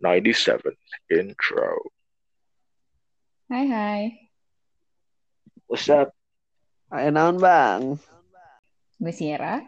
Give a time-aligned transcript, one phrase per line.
[0.00, 0.62] 97
[1.10, 1.90] intro.
[3.48, 4.02] Hai hai,
[5.66, 6.12] What's up?
[6.88, 7.96] Ayo naon bang,
[8.96, 9.60] gue Sierra.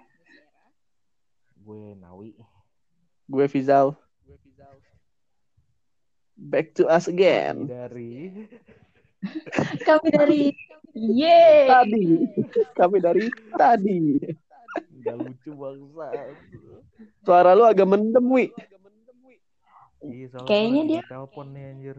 [1.60, 2.32] gue Nawi
[3.30, 3.94] gue Fizal.
[6.40, 7.68] Back to us again.
[7.68, 8.48] dari
[9.84, 10.42] Kami dari
[10.96, 11.68] Yeay.
[11.70, 12.06] Tadi,
[12.74, 14.18] kami dari tadi.
[15.00, 16.08] nggak lucu bangsa
[17.22, 18.50] Suara lu agak mendem, Wi.
[20.00, 21.96] Iya, Kayaknya dia- telepon nih anjir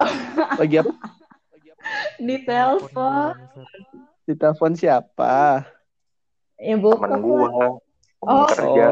[0.60, 0.92] Lagi apa?
[2.16, 3.32] Di telepon.
[4.22, 5.62] Di telepon siapa?
[6.56, 7.48] Ya Temen bokap gua.
[7.48, 7.80] Temen
[8.22, 8.46] Oh.
[8.48, 8.86] kerja.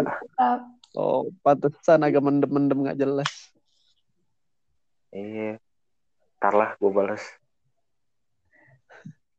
[0.90, 3.30] Oh, pantesan agak mendem-mendem nggak jelas.
[5.10, 5.62] Iya.
[6.36, 7.22] Ntar lah gue bales.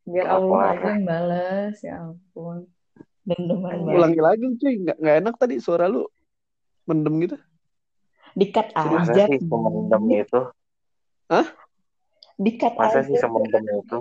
[0.03, 0.31] Biar?
[0.31, 1.75] Allah aja yang balas.
[1.79, 2.71] Ya ampun.
[3.21, 3.95] Dendeman banget.
[3.95, 4.73] Ulangi lagi, cuy.
[4.79, 6.07] Nggak, nggak enak tadi suara lu
[6.87, 7.35] mendem gitu.
[8.33, 9.23] Dikat Masa aja.
[9.27, 10.41] sih semendem itu?
[12.35, 13.07] Dikat Masa aja.
[13.07, 13.99] sih semendem itu?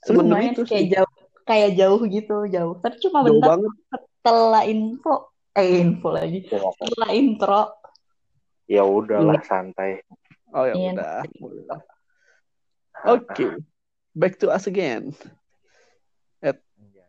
[0.00, 0.92] Semendem itu kayak sih.
[0.94, 1.12] jauh.
[1.40, 2.74] Kayak jauh gitu, jauh.
[2.78, 3.72] Tapi cuma Jauh bentar banget.
[3.90, 5.14] setelah info.
[5.50, 6.46] Eh, info lagi.
[6.46, 7.62] Ya, Setelah intro.
[8.64, 9.98] Ya udahlah santai.
[10.50, 10.90] Oh ya Iya.
[10.94, 11.80] udah.
[13.08, 13.58] Oke.
[14.12, 15.10] Back to us again.
[16.38, 16.62] At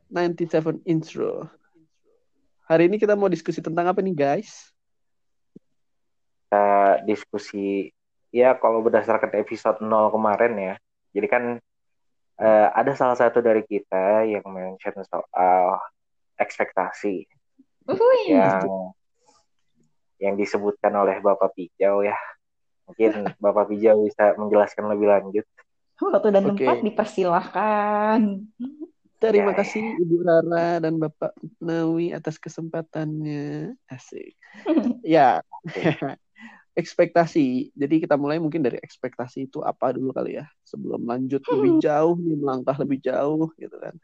[0.09, 1.45] 97 intro.
[2.65, 4.70] Hari ini kita mau diskusi tentang apa nih, guys?
[6.51, 7.87] Kita diskusi
[8.27, 10.75] ya kalau berdasarkan episode 0 kemarin ya.
[11.15, 11.43] Jadi kan
[12.43, 15.79] eh, ada salah satu dari kita yang mention soal
[16.35, 17.23] ekspektasi
[17.87, 18.35] Uhuy.
[18.35, 18.91] yang
[20.19, 22.19] yang disebutkan oleh Bapak Pijau ya.
[22.83, 25.47] Mungkin Bapak Pijau bisa menjelaskan lebih lanjut.
[26.03, 26.67] Waktu dan Oke.
[26.67, 28.19] tempat dipersilahkan.
[29.23, 31.31] Terima Ya, kasih Ibu Rara dan Bapak
[31.63, 33.77] Nawi atas kesempatannya.
[33.87, 34.35] Asik.
[35.15, 35.39] ya.
[36.81, 37.71] ekspektasi.
[37.77, 40.45] Jadi kita mulai mungkin dari ekspektasi itu apa dulu kali ya.
[40.65, 43.95] Sebelum lanjut lebih jauh nih melangkah lebih jauh gitu kan.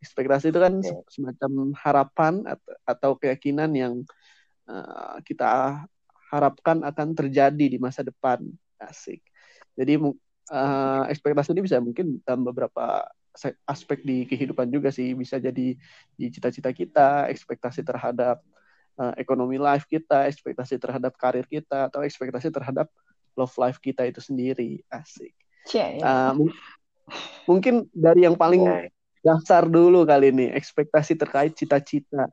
[0.00, 3.94] Ekspektasi itu kan se- semacam harapan atau, atau keyakinan yang
[4.70, 5.82] uh, kita
[6.30, 8.40] harapkan akan terjadi di masa depan.
[8.80, 9.20] Asik.
[9.76, 13.04] Jadi uh, ekspektasi ini bisa mungkin dalam beberapa
[13.66, 15.78] aspek di kehidupan juga sih bisa jadi
[16.18, 18.42] di cita-cita kita, ekspektasi terhadap
[18.98, 22.90] uh, ekonomi life kita, ekspektasi terhadap karir kita, atau ekspektasi terhadap
[23.38, 24.82] love life kita itu sendiri.
[24.90, 25.34] Asik.
[26.00, 26.06] Ya.
[26.06, 26.58] Uh, mung-
[27.46, 28.64] mungkin dari yang paling
[29.20, 32.30] dasar dulu kali ini, ekspektasi terkait cita-cita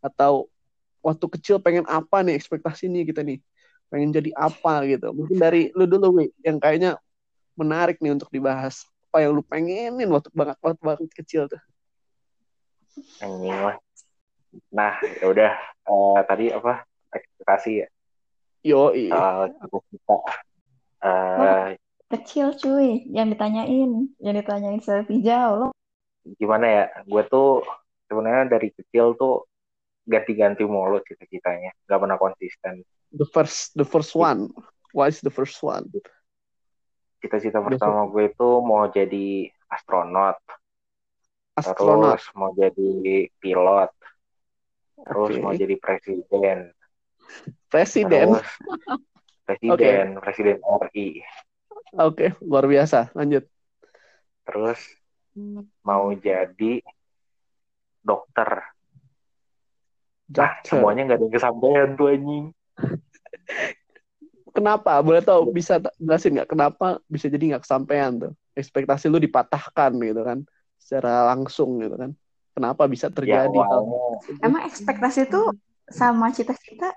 [0.00, 0.46] atau
[1.02, 3.40] waktu kecil pengen apa nih ekspektasi nih kita nih,
[3.90, 5.10] pengen jadi apa gitu.
[5.10, 6.96] Mungkin dari lu dulu, Wi, yang kayaknya
[7.58, 8.86] menarik nih untuk dibahas.
[9.10, 11.58] Apa yang lu pengenin waktu banget waktu banget kecil tuh?
[13.74, 13.76] lah.
[14.70, 17.88] Nah, ya udah Eh, tadi apa ekspektasi ya
[18.62, 19.10] Yo, iya.
[19.10, 20.16] soal cita-cita.
[21.00, 21.66] Eh,
[22.06, 23.90] Kecil cuy, yang ditanyain,
[24.20, 25.68] yang ditanyain saya Pijau lo.
[26.36, 26.84] gimana ya?
[27.08, 27.64] Gue tuh
[28.06, 29.48] sebenarnya dari kecil tuh
[30.04, 32.84] ganti-ganti mulu cita-citanya, nggak pernah konsisten.
[33.10, 34.52] The first, the first one.
[34.92, 35.88] Why is the first one?
[37.18, 40.36] Cita-cita pertama gue itu mau jadi astronot,
[41.56, 42.18] Astronot.
[42.20, 43.90] terus mau jadi pilot,
[45.06, 45.42] terus Oke.
[45.42, 46.58] mau jadi presiden,
[47.70, 48.26] Presiden.
[48.36, 48.48] terus
[49.46, 51.22] presiden, presiden RI,
[51.98, 53.10] Oke, luar biasa.
[53.14, 53.46] Lanjut.
[54.46, 54.82] terus
[55.86, 56.82] mau jadi
[58.02, 58.48] dokter.
[60.30, 62.46] Nah, semuanya nggak ada yang kesampaian tuh anjing.
[64.56, 64.98] Kenapa?
[65.02, 68.32] Boleh tahu bisa jelasin nggak kenapa bisa jadi nggak kesampaian tuh?
[68.58, 70.42] Ekspektasi lu dipatahkan gitu kan,
[70.78, 72.10] secara langsung gitu kan?
[72.60, 73.56] Kenapa bisa Ya terjadi?
[73.56, 74.44] awalnya tersebut?
[74.44, 75.56] Emang ekspektasi tuh
[75.88, 76.92] sama cita-cita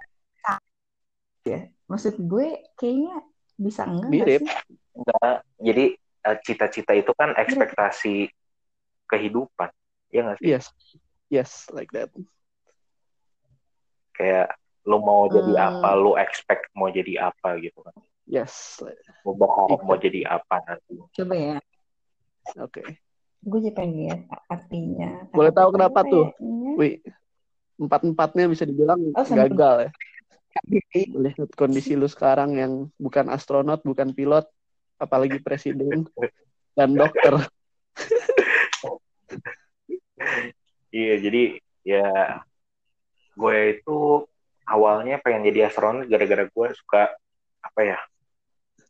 [1.47, 1.71] ya?
[1.87, 3.23] Maksud gue kayaknya
[3.55, 4.41] bisa enggak nggak Mirip.
[4.43, 4.51] sih?
[4.91, 5.35] enggak.
[5.63, 8.27] Jadi eh, cita-cita itu kan ekspektasi
[9.07, 9.71] kehidupan.
[10.11, 10.51] Ya nggak sih?
[10.51, 10.65] Yes,
[11.31, 12.11] yes, like that.
[14.19, 14.51] Kayak
[14.83, 15.79] lu mau jadi Hmm.
[15.79, 17.95] apa, lu expect mau jadi apa gitu kan.
[18.27, 18.83] Yes,
[19.23, 19.87] Lu berharap Iya.
[19.87, 20.99] mau jadi apa nanti.
[21.15, 21.55] Coba ya,
[22.59, 22.83] oke.
[23.43, 25.27] Gue jadi pengen lihat artinya.
[25.35, 26.31] Boleh tahu kenapa tuh?
[26.79, 27.03] Wih,
[27.75, 29.91] empat empatnya bisa dibilang Oh, gagal ya.
[31.17, 34.47] Melihat kondisi lu sekarang yang bukan astronot, bukan pilot,
[35.01, 36.07] apalagi presiden
[36.77, 37.43] dan dokter.
[40.93, 41.43] Iya, jadi
[41.83, 42.07] ya
[43.33, 44.29] gue itu
[44.63, 47.11] awalnya pengen jadi astronot gara-gara gue suka
[47.59, 47.99] apa ya?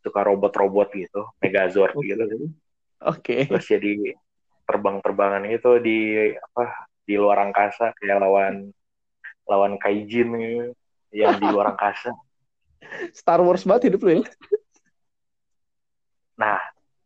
[0.04, 2.52] Suka robot-robot gitu, Megazord gitu.
[3.00, 3.48] Oke.
[3.48, 4.14] Terus jadi
[4.64, 5.98] terbang-terbangan itu di
[6.36, 6.88] apa?
[7.04, 8.72] Di luar angkasa kayak lawan
[9.44, 10.72] lawan kaijin gitu,
[11.12, 12.12] yang di luar angkasa.
[13.20, 14.24] Star Wars banget hidup lu ya.
[16.34, 16.58] Nah,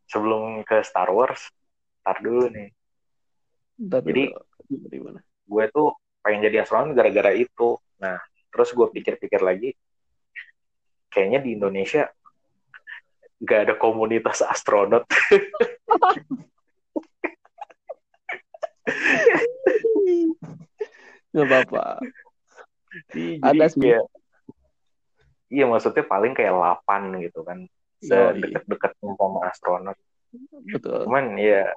[0.09, 1.51] sebelum ke Star Wars,
[2.01, 2.73] tar dulu nih.
[3.79, 4.33] Ntar Jadi,
[4.89, 5.19] gimana?
[5.45, 5.93] Gue tuh
[6.25, 7.77] pengen jadi astronot gara-gara itu.
[8.01, 8.17] Nah,
[8.49, 9.71] terus gue pikir-pikir lagi,
[11.13, 12.09] kayaknya di Indonesia
[13.39, 15.05] gak ada komunitas astronot.
[21.29, 22.01] Gak apa-apa.
[23.45, 24.05] Ada kayak,
[25.53, 27.69] iya maksudnya paling kayak 8 gitu kan.
[28.01, 29.97] Sedekat-dekatnya sama astronot.
[30.73, 31.05] Betul.
[31.05, 31.69] Cuman ya,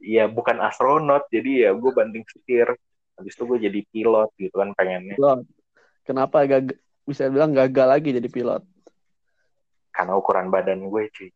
[0.00, 2.74] ya bukan astronot, jadi ya gue banting setir.
[3.20, 5.14] Habis itu gue jadi pilot gitu kan pengennya.
[5.20, 5.44] Pilot.
[6.08, 6.72] Kenapa gag
[7.04, 8.64] bisa bilang gagal lagi jadi pilot?
[9.92, 11.30] Karena ukuran badan gue cuy.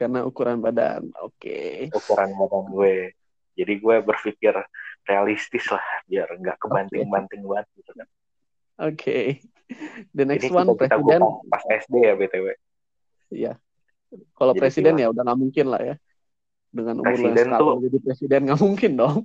[0.00, 1.12] Karena ukuran badan.
[1.20, 1.92] Oke.
[1.92, 3.12] Ukuran badan gue.
[3.54, 4.54] Jadi gue berpikir
[5.04, 8.08] realistis lah, biar nggak kebanting-banting banget gitu kan.
[8.80, 9.42] Oke.
[10.10, 11.20] The next Ini one presiden.
[11.20, 12.46] pas, pas SD ya BTW.
[13.30, 13.52] Iya.
[14.34, 15.94] Kalau Jadi presiden ya udah nggak mungkin lah ya.
[16.70, 19.16] Dengan umur yang Presiden sekarang tuh- jadi presiden nggak mungkin dong.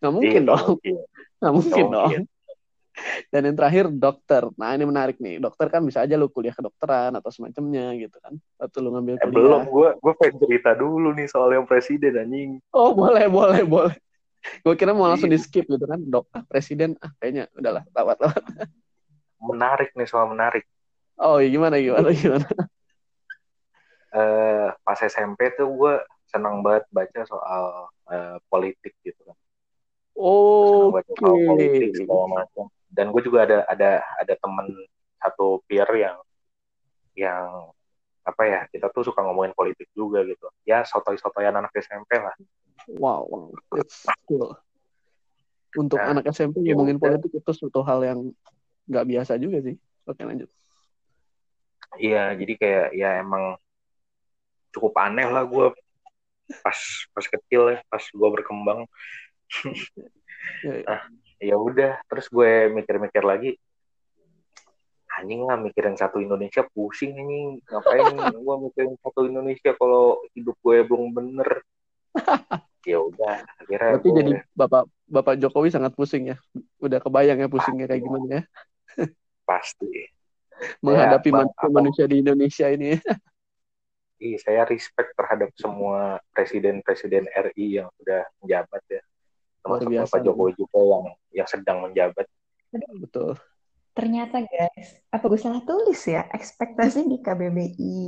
[0.00, 0.64] Nggak mungkin Iya, dong.
[0.66, 0.94] mungkin.
[1.40, 2.10] Nggak mungkin Nggak dong.
[3.28, 4.42] Dan yang terakhir dokter.
[4.54, 5.38] Nah ini menarik nih.
[5.38, 8.34] Dokter kan bisa aja lu kuliah kedokteran atau semacamnya gitu kan.
[8.56, 9.34] Atau lu ngambil Eh, kuliah.
[9.34, 12.50] belum, gue gue pengen cerita dulu nih soal yang presiden anjing.
[12.70, 13.96] Oh boleh boleh boleh.
[14.60, 15.36] Gue kira mau langsung Iya.
[15.36, 16.00] di skip gitu kan.
[16.00, 18.42] Dok ah, presiden ah kayaknya udahlah lewat lewat.
[19.42, 20.64] Menarik nih soal menarik.
[21.16, 22.48] Oh iya, gimana gimana gimana.
[24.10, 25.94] Eh pas SMP tuh gue
[26.26, 27.64] senang banget baca soal
[28.08, 29.36] eh, politik gitu kan.
[30.12, 31.46] Soal Oke.
[31.46, 32.66] politik segala macam.
[32.90, 34.66] Dan gue juga ada ada ada temen
[35.22, 36.18] satu peer yang
[37.14, 37.70] yang
[38.26, 40.50] apa ya kita tuh suka ngomongin politik juga gitu.
[40.66, 42.34] Ya sotoy-sotoyan anak SMP lah.
[42.98, 43.46] Wow, wow.
[44.26, 44.50] Cool.
[45.78, 47.14] Untuk Nah, anak SMP ya ngomongin udah.
[47.14, 48.18] politik itu suatu hal yang
[48.90, 49.78] nggak biasa juga sih.
[50.06, 50.50] Oke lanjut.
[51.98, 53.58] Iya, jadi kayak ya emang
[54.70, 55.74] cukup aneh lah gue
[56.62, 56.78] pas
[57.14, 58.86] pas kecil ya, pas gue berkembang.
[60.62, 60.96] Ya, ya.
[61.40, 63.56] Ya udah, terus gue mikir-mikir lagi,
[65.20, 67.60] anjing lah mikirin satu Indonesia pusing anjing.
[67.64, 68.04] Ngapain
[68.44, 71.50] gue mikirin satu Indonesia kalau hidup gue belum bener.
[72.88, 76.40] Ya udah, akhirnya Berarti gue jadi bapak bapak Jokowi sangat pusing ya.
[76.80, 78.42] Udah kebayang ya pusingnya kayak gimana ya.
[79.44, 80.08] pasti.
[80.88, 82.96] Menghadapi Bang, manusia manusia di Indonesia ini.
[82.96, 82.98] ya.
[84.16, 89.02] Iya, saya respect terhadap semua presiden-presiden RI yang sudah menjabat ya.
[89.70, 90.10] Termasuk Luar biasa.
[90.10, 92.26] Bapak Jokowi juga yang yang sedang menjabat.
[92.98, 93.30] Betul.
[93.94, 96.26] Ternyata guys, apa gue salah tulis ya?
[96.30, 97.98] Ekspektasi di KBBI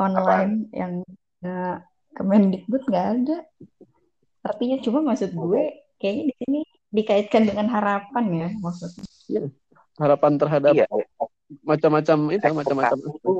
[0.00, 1.04] online yang
[1.44, 1.76] uh,
[2.14, 3.38] Kemendikbud nggak ada.
[4.44, 5.62] Artinya cuma maksud gue
[5.98, 6.60] kayaknya di sini
[6.94, 9.50] dikaitkan dengan harapan ya maksudnya.
[9.98, 10.86] Harapan terhadap Iya,
[11.66, 12.98] macam-macam itu macam-macam.
[12.98, 13.34] itu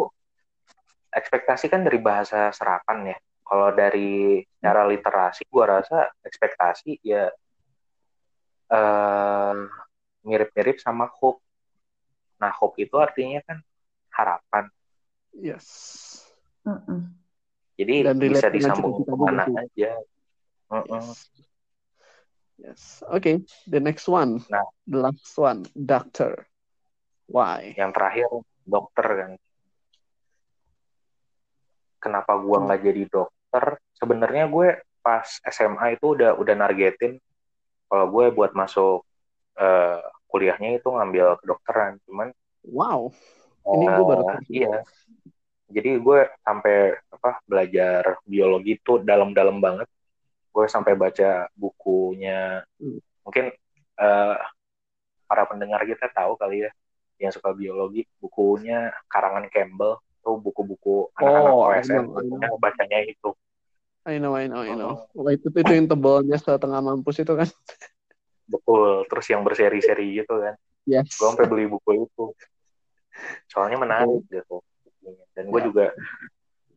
[1.15, 3.17] ekspektasi kan dari bahasa serapan ya.
[3.45, 7.29] Kalau dari secara literasi, gua rasa ekspektasi ya
[8.73, 9.55] eh,
[10.25, 11.45] mirip-mirip sama hope.
[12.41, 13.61] Nah, hope itu artinya kan
[14.17, 14.65] harapan.
[15.37, 15.67] Yes.
[16.65, 17.13] Mm-mm.
[17.77, 19.85] Jadi Dan bisa disambung ke mana juga sih.
[19.85, 19.93] aja.
[20.73, 21.05] Mm-mm.
[21.05, 21.19] Yes.
[22.55, 22.83] Yes.
[23.11, 24.41] Oke, the next one.
[24.49, 24.65] Nah.
[24.87, 26.47] The last one, doctor.
[27.27, 27.75] Why?
[27.75, 28.29] Yang terakhir
[28.65, 29.33] dokter kan.
[31.99, 33.03] Kenapa gua nggak jadi
[33.95, 37.21] Sebenarnya gue pas SMA itu udah udah nargetin
[37.87, 39.05] kalau gue buat masuk
[39.61, 42.01] eh, kuliahnya itu ngambil kedokteran.
[42.09, 42.35] Cuman
[42.65, 43.13] Wow.
[43.65, 44.41] Ini gue eh, baru tahu.
[44.49, 44.77] iya.
[45.69, 49.89] Jadi gue sampai apa belajar biologi itu dalam-dalam banget.
[50.53, 52.65] Gue sampai baca bukunya.
[52.81, 53.01] Hmm.
[53.25, 53.45] Mungkin
[54.01, 54.37] eh,
[55.25, 56.71] para pendengar kita tahu kali ya
[57.19, 63.31] yang suka biologi bukunya karangan Campbell tuh buku-buku anak-anak Oh, OSN know, I bacanya, itu
[64.05, 65.09] I know, I know, I know.
[65.17, 67.49] Wah, itu itu yang tebalnya setengah mampus itu kan.
[68.45, 70.55] betul terus yang berseri-seri gitu kan.
[70.85, 71.17] Yes.
[71.17, 72.25] gue sampai beli buku itu.
[73.49, 74.61] Soalnya menarik gitu.
[75.33, 75.65] Dan gue Ya.
[75.65, 75.85] juga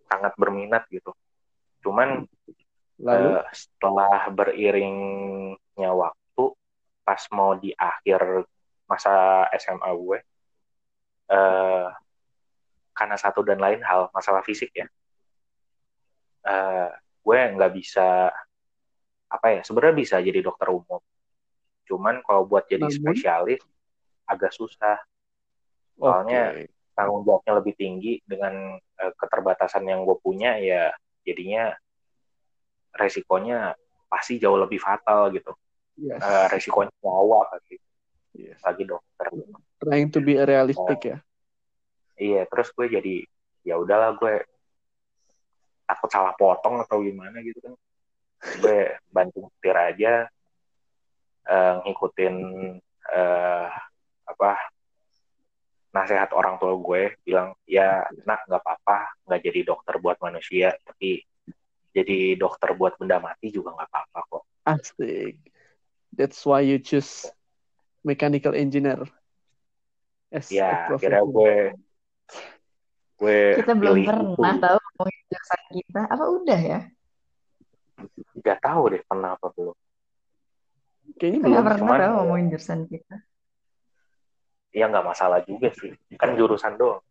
[0.07, 1.11] sangat berminat gitu.
[1.83, 2.23] Cuman
[3.03, 3.27] Lalu?
[3.35, 6.43] eh, setelah beriringnya waktu
[7.03, 8.47] pas mau di akhir
[8.87, 10.17] masa SMA gue
[11.27, 11.87] eh
[12.97, 14.89] karena satu dan lain hal masalah fisik ya
[16.47, 16.89] eh
[17.21, 18.31] gue nggak bisa
[19.27, 21.03] apa ya sebenarnya bisa jadi dokter umum
[21.85, 22.95] cuman kalau buat jadi Namun?
[22.97, 23.61] spesialis
[24.25, 24.97] agak susah
[25.95, 30.89] soalnya- tanggung jawabnya lebih tinggi dengan eh, keterbatasan yang gue punya ya
[31.21, 31.69] jadinya
[32.97, 33.77] resikonya
[34.09, 35.53] pasti jauh lebih fatal gitu
[35.97, 36.21] Yes.
[36.21, 37.77] Eh, resikonya nyawa lagi
[38.33, 38.61] Yes.
[38.61, 39.29] lagi dokter
[39.77, 41.17] Trying to be realistic ya.
[42.17, 43.15] Iya terus gue jadi
[43.63, 44.43] ya udahlah gue
[45.87, 47.73] takut salah potong atau gimana gitu kan
[48.61, 50.13] gue bantu setir aja
[51.47, 52.35] eh, ngikutin
[53.13, 53.67] eh,
[54.27, 54.51] apa
[55.95, 61.23] nasihat orang tua gue bilang ya nak nggak apa-apa nggak jadi dokter buat manusia tapi
[61.95, 65.39] jadi dokter buat benda mati juga nggak apa-apa kok Asik.
[66.11, 67.23] That's why you choose
[68.03, 69.07] mechanical engineer.
[70.27, 71.31] As ya a kira profession.
[71.31, 71.55] gue
[73.17, 74.61] gue Kita belum pilih pernah itu.
[74.61, 76.01] tahu ngomongin jurusan kita.
[76.05, 76.79] Apa udah ya?
[78.37, 79.73] nggak tahu deh pernah apa belum
[81.17, 81.49] Kayaknya belum.
[81.49, 83.15] nggak pernah cuman- tahu ngomongin jurusan kita.
[84.69, 87.01] ya nggak masalah juga sih kan jurusan doang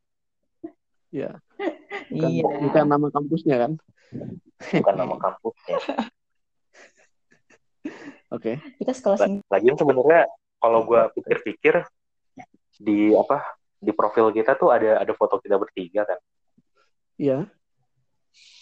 [1.08, 1.34] Ya.
[2.06, 2.46] Bukan, Iya.
[2.62, 3.72] bukan nama kampusnya kan?
[4.72, 5.76] bukan nama kampusnya
[8.28, 8.58] Oke.
[8.76, 9.42] Kita sekolah sendiri.
[9.48, 10.22] lagian sebenarnya
[10.56, 11.74] kalau gue pikir-pikir
[12.76, 16.18] di apa di profil kita tuh ada ada foto kita bertiga kan
[17.16, 17.48] Iya.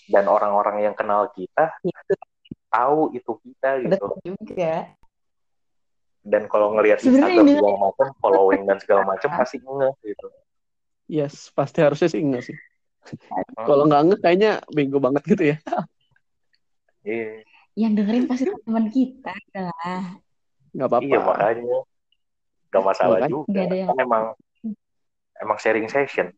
[0.07, 1.75] dan orang-orang yang kenal kita
[2.69, 4.91] tahu itu kita gitu Betul juga.
[6.21, 10.27] dan kalau ngelihat Instagram segala macam following dan segala macam pasti ngeh gitu
[11.05, 12.57] Yes, pasti harusnya sih enggak sih.
[13.61, 15.57] Kalau nggak enggak kayaknya bego banget gitu ya.
[17.05, 17.45] iya
[17.77, 20.17] Yang dengerin pasti teman kita lah.
[20.73, 21.05] Nggak apa-apa.
[21.05, 21.79] iya makanya
[22.73, 23.31] gak masalah Makanya.
[23.31, 24.25] juga Nggak ada yang- kan emang
[25.43, 26.31] emang sharing session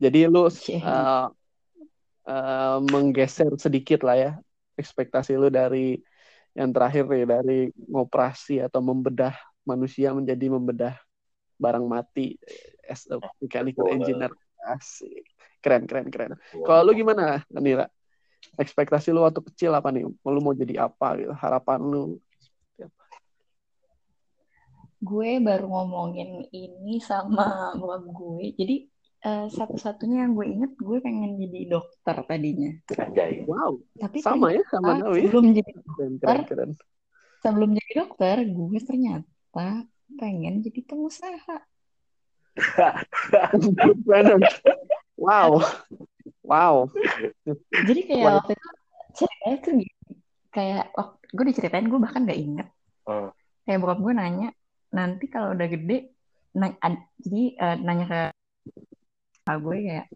[0.00, 0.48] Jadi lu uh,
[2.24, 4.32] uh, menggeser sedikit lah ya
[4.80, 6.00] ekspektasi lu dari
[6.56, 9.36] yang terakhir nih dari ngoperasi atau membedah
[9.68, 10.96] manusia menjadi membedah
[11.60, 12.40] barang mati
[12.88, 14.32] as a mechanical engineer.
[14.64, 15.28] Asik.
[15.60, 16.40] Keren, keren, keren.
[16.64, 17.84] Kalau lu gimana, Nira?
[18.56, 20.08] Ekspektasi lu waktu kecil apa nih?
[20.08, 21.36] Lu mau jadi apa gitu?
[21.36, 22.16] Harapan lu?
[25.00, 28.44] Gue baru ngomongin ini sama bokap gue.
[28.56, 28.76] Jadi
[29.24, 32.72] eh, satu-satunya yang gue inget gue pengen jadi dokter tadinya.
[33.00, 35.24] anjay Wow, Tapi sama ya sama Nawi.
[35.28, 36.70] sebelum jadi Keren, keren, keren.
[37.40, 39.88] sebelum jadi dokter, gue ternyata
[40.20, 41.56] pengen jadi pengusaha.
[45.20, 45.60] Wow,
[46.40, 46.88] wow.
[47.68, 48.68] Jadi kayak waktu itu
[49.20, 49.92] ceritanya tuh gini.
[50.48, 52.68] Kayak waktu gue diceritain gue bahkan gak inget.
[53.04, 53.28] Hmm.
[53.68, 54.48] Kayak bokap gue nanya,
[54.90, 55.96] nanti kalau udah gede,
[56.58, 58.20] na- ad- jadi eh, nanya ke
[59.46, 60.06] kakak gue kayak,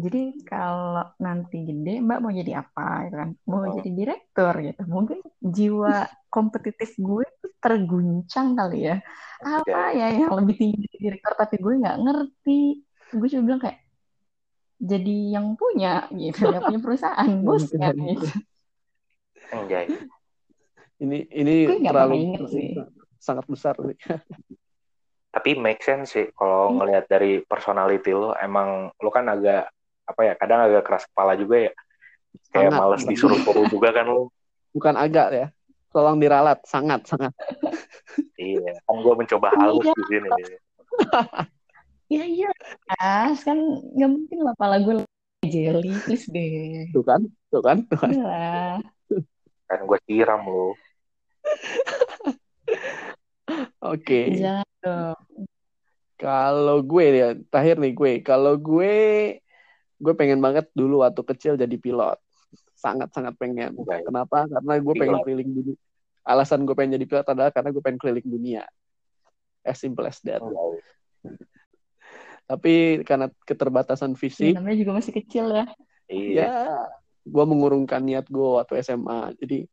[0.00, 3.30] jadi kalau nanti gede mbak mau jadi apa gitu kan?
[3.44, 3.76] Mau Hmm.
[3.78, 4.82] jadi direktur gitu.
[4.88, 5.94] Mungkin jiwa
[6.34, 8.96] kompetitif gue tuh terguncang kali ya.
[9.44, 12.60] Apa ya yang lebih tinggi dari direktur tapi gue nggak ngerti.
[13.12, 13.78] Gue cuma bilang kayak
[14.80, 18.28] jadi yang punya gitu, yang punya perusahaan bosnya gitu.
[19.52, 19.86] anjay
[21.00, 22.16] Ini ini Gue terlalu
[22.48, 22.72] sih.
[23.20, 23.94] Sangat besar nih.
[25.30, 26.76] tapi make sense sih kalau Hmm.
[26.82, 29.70] ngelihat dari personality lo emang lo kan agak
[30.02, 31.72] apa ya kadang agak keras kepala juga ya
[32.50, 32.80] kayak Sangat.
[32.82, 34.34] males disuruh-suruh juga kan lo
[34.70, 35.46] Bukan agak ya.
[35.90, 37.34] Tolong diralat, sangat sangat.
[38.34, 40.30] iya kan gue mencoba halus di sini
[42.10, 42.50] Iya iya,
[42.86, 43.42] Mas.
[43.42, 43.54] kan
[43.94, 45.02] nggak mungkin lah pala gue
[45.42, 46.90] jelly, please deh.
[46.90, 48.10] Tuh kan, tuh kan, tuh kan.
[48.18, 48.78] Lah.
[49.66, 50.74] kan gue siram lo
[53.80, 54.36] Oke.
[54.36, 55.18] Jangan dong.
[56.20, 58.12] Kalau gue ya, terakhir nih gue.
[58.20, 58.94] Kalau gue,
[59.96, 62.20] gue pengen banget dulu waktu kecil jadi pilot.
[62.76, 63.72] Sangat-sangat pengen.
[63.80, 64.04] Baik.
[64.04, 64.44] Kenapa?
[64.44, 65.24] Karena gue pengen Pilot.
[65.24, 65.76] keliling dunia.
[66.20, 68.62] Alasan gue pengen jadi pilot adalah karena gue pengen keliling dunia.
[69.64, 70.44] As simple as that.
[70.44, 70.80] Anjay.
[72.44, 72.74] Tapi
[73.06, 75.64] karena keterbatasan Ya, fisik, namanya juga masih kecil ya.
[76.10, 76.54] iya ya
[77.22, 79.70] gue mengurungkan niat gue waktu SMA jadi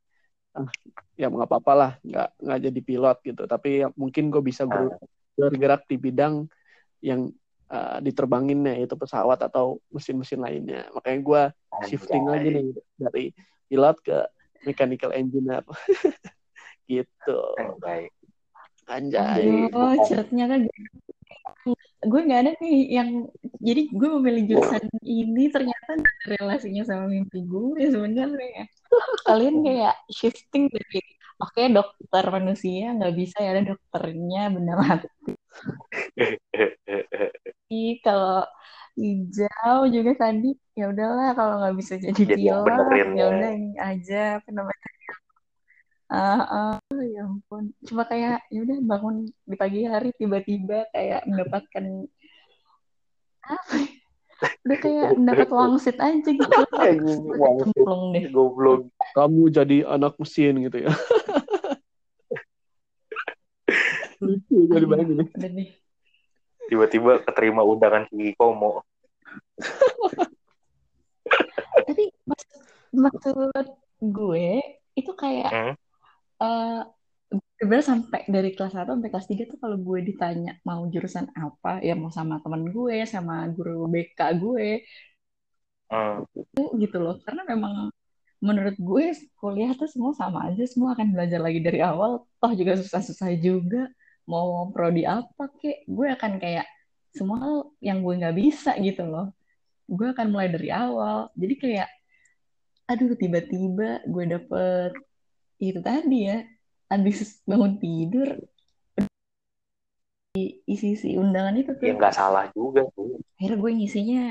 [0.58, 0.70] ah,
[1.14, 3.44] ya nggak apa-apa lah nggak nggak jadi pilot gitu.
[3.46, 4.98] Tapi ya, mungkin gue bisa ber-
[5.38, 6.50] bergerak di bidang
[7.06, 7.30] yang
[7.70, 10.90] uh, diterbangin ya itu pesawat atau mesin-mesin lainnya.
[10.94, 11.42] Makanya gue
[11.86, 12.66] shifting lagi nih
[12.98, 13.26] dari
[13.70, 14.18] pilot ke
[14.66, 15.64] mechanical engineer.
[16.88, 17.40] Gitu.
[17.60, 18.08] Anjay.
[18.88, 19.44] anjay.
[19.44, 20.62] Aduh, ceritanya kan
[22.08, 23.10] gue nggak ada nih yang
[23.60, 28.70] jadi gue memilih jurusan ini ternyata relasinya sama mimpi gue sebenarnya
[29.28, 31.04] kalian kayak shifting dari
[31.44, 35.08] oke dokter manusia nggak bisa ya ada dokternya benda mati
[38.06, 38.48] kalau
[38.98, 42.64] hijau juga tadi ya udahlah kalau nggak bisa jadi Jadi ya
[43.14, 43.26] ya.
[43.30, 44.90] udah ini aja apa namanya
[46.08, 52.08] ah ah, ya ampun cuma kayak ya udah bangun di pagi hari tiba-tiba kayak mendapatkan
[53.44, 53.97] apa ya?
[54.38, 56.46] Udah kayak mendapat wangsit aja gitu.
[56.84, 57.74] Anjing, wangsit.
[58.14, 58.30] deh.
[58.30, 58.90] Goblok.
[59.18, 60.92] Kamu jadi anak mesin gitu ya.
[64.18, 65.70] Lucu jadi bayangin nih
[66.68, 68.84] tiba-tiba keterima undangan si Komo.
[71.88, 72.60] Tapi maksud,
[72.92, 73.68] maksud
[74.04, 74.48] gue
[74.94, 75.74] itu kayak Hmm.
[76.38, 76.82] eh
[77.58, 81.84] sebenarnya sampai dari kelas 1 sampai kelas 3 tuh kalau gue ditanya mau jurusan apa,
[81.88, 84.68] ya mau sama temen gue, sama guru BK gue,
[85.92, 86.28] Hmm.
[86.84, 87.16] gitu loh.
[87.26, 87.74] Karena memang
[88.48, 89.04] menurut gue
[89.40, 93.88] kuliah tuh semua sama aja, semua akan belajar lagi dari awal, toh juga susah-susah juga.
[94.32, 96.68] Mau prodi apa kek, gue akan kayak
[97.16, 97.38] semua
[97.80, 99.32] yang gue nggak bisa gitu loh.
[99.88, 101.32] Gue akan mulai dari awal.
[101.40, 101.88] Jadi kayak,
[102.92, 104.92] aduh tiba-tiba gue dapet
[105.64, 106.38] itu tadi ya,
[106.88, 108.30] habis bangun tidur,
[110.66, 111.98] isi-isi undangan itu ya tuh.
[111.98, 114.24] nggak salah juga tuh Akhirnya gue ngisinya,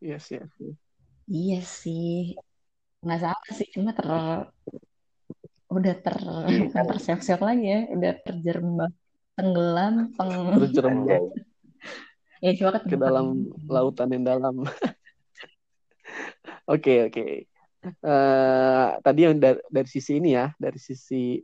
[0.00, 0.52] Yes, yes.
[0.60, 0.76] yes.
[1.24, 2.36] iya sih,
[3.00, 4.04] nggak salah sih, cuma ter
[5.68, 6.58] udah ter Iya.
[6.68, 8.92] bukan terseok-seok lagi ya udah terjerembab
[9.34, 10.30] tenggelam teng
[10.60, 12.44] Terjerembab Anjay.
[12.44, 13.26] ya coba ke dalam
[13.66, 14.54] lautan yang dalam.
[16.64, 17.44] Oke, oke.
[17.84, 21.36] Eh, tadi yang dari, dari sisi ini ya, dari sisi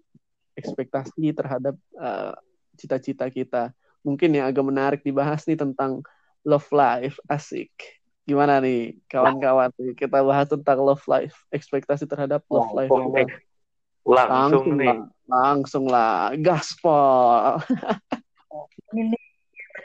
[0.56, 2.34] ekspektasi terhadap eh,
[2.80, 3.76] cita-cita kita.
[4.00, 6.00] Mungkin yang agak menarik dibahas nih tentang
[6.44, 7.72] love life, asik.
[8.24, 9.68] Gimana nih kawan-kawan?
[9.92, 13.28] Kita bahas tentang love life, ekspektasi terhadap love life langsung langsung
[14.00, 17.60] Langsung nih lah, langsung lah, gaspol.
[18.96, 19.16] ini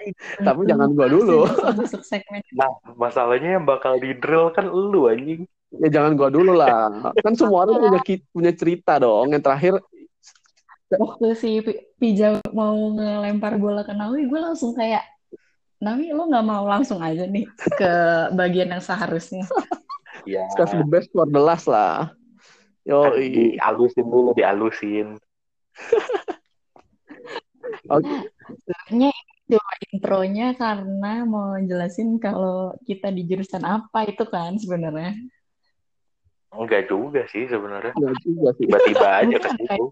[0.47, 1.49] Tapi jangan gua dulu.
[1.49, 5.49] Langsung masuk segmen nah masalahnya yang bakal di drill kan lu anjing
[5.81, 7.11] Ya jangan gua dulu lah.
[7.19, 9.35] Kan semua orang punya ki- punya cerita dong.
[9.35, 9.73] Yang terakhir
[10.95, 15.01] waktu si Pi- Pija mau ngelempar bola ke Nawi gue langsung kayak
[15.81, 17.93] Nawi lo nggak mau langsung aja nih ke
[18.37, 19.43] bagian yang seharusnya
[20.29, 22.15] ya save the best for the last lah.
[22.85, 25.17] Yo, dialusin dulu dialusin
[27.89, 28.05] oke.
[28.05, 29.09] itu
[29.45, 35.17] cuma intronya karena mau jelasin kalau kita di jurusan apa itu kan sebenarnya
[36.57, 38.65] enggak juga sih sebenarnya Enggak juga sih.
[38.65, 39.85] tiba-tiba aja ke situ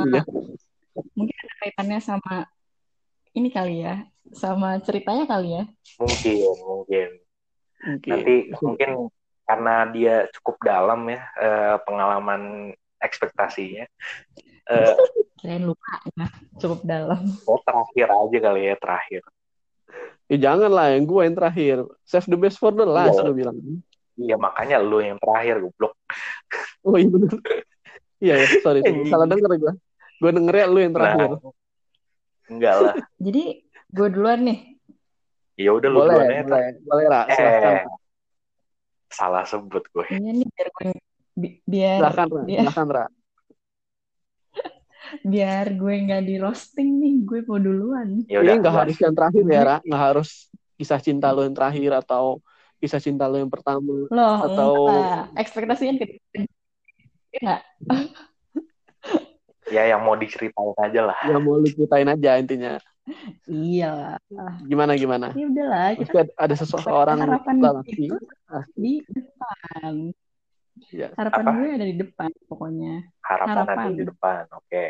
[0.00, 0.22] Iya.
[1.14, 2.34] mungkin ada kaitannya sama
[3.32, 5.64] ini kali ya sama ceritanya kali ya
[5.98, 7.08] mungkin mungkin
[7.96, 8.08] Oke.
[8.10, 8.90] nanti mungkin
[9.44, 13.86] karena dia cukup dalam ya eh, pengalaman ekspektasinya
[14.66, 14.94] eh
[15.40, 16.26] kirain lupa ya
[16.58, 19.22] cukup dalam oh, terakhir aja kali ya terakhir
[20.30, 21.82] Ya jangan lah yang gue yang terakhir.
[22.06, 23.26] Save the best for the last Iya.
[23.26, 23.58] lu bilang.
[24.20, 25.94] Iya makanya lu yang terakhir goblok
[26.80, 27.30] Oh iya bener.
[28.20, 29.72] Iya ya, sorry, salah denger gue.
[30.20, 31.30] Gue dengernya lu yang terakhir.
[31.40, 31.52] Nah,
[32.50, 33.42] enggak lah jadi
[33.88, 34.58] gue duluan nih
[35.56, 37.24] ya udah lu boleh, duluan aja, boleh, boleh lah.
[37.30, 37.84] Silahkan, eh
[39.10, 40.90] salah sebut gue iya nih biar gue
[41.36, 42.42] bi- biar silahkan, Ra.
[42.48, 43.04] biar, silahkan, Ra.
[45.32, 49.14] biar gue nggak di roasting nih gue mau duluan ya Ini nggak gua- harus yang
[49.14, 49.76] terakhir ya, Ra.
[49.84, 50.28] Nggak harus
[50.76, 52.40] kisah cinta lu yang terakhir atau
[52.80, 54.08] kisah cinta lu yang pertama.
[54.08, 55.92] loh Atau- enggak ekspektasinya
[57.36, 57.60] enggak
[59.70, 62.74] ya yang mau diceritain aja lah Ya mau lu ceritain aja intinya.
[63.46, 64.18] iya
[64.64, 65.30] Gimana gimana?
[65.34, 67.18] ya udahlah kita Pasti ada seseorang
[67.84, 68.08] itu sih.
[68.74, 69.94] di depan
[70.90, 71.12] Ya.
[71.12, 71.50] harapan Apa?
[71.52, 73.84] gue ada di depan pokoknya harapan, Harapan.
[73.84, 74.84] ada di depan oke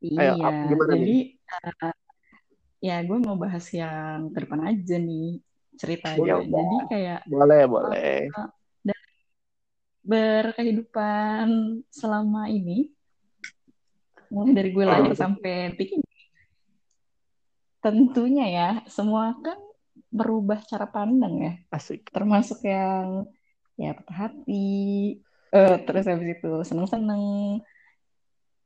[0.00, 1.94] iya ap- gimana jadi eh,
[2.82, 5.38] ya gue mau bahas yang ke depan aja nih
[5.78, 6.50] ceritanya Ya udah.
[6.50, 8.16] jadi kayak Boleh, boleh.
[10.08, 11.46] berkehidupan
[11.92, 12.88] selama ini
[14.32, 16.16] mulai dari gue lahir sampai detik ini
[17.84, 19.56] tentunya ya semua kan
[20.08, 22.08] berubah cara pandang ya Asik.
[22.08, 23.28] termasuk yang
[23.76, 25.20] ya patah hati
[25.52, 27.22] eh, terus habis itu seneng-seneng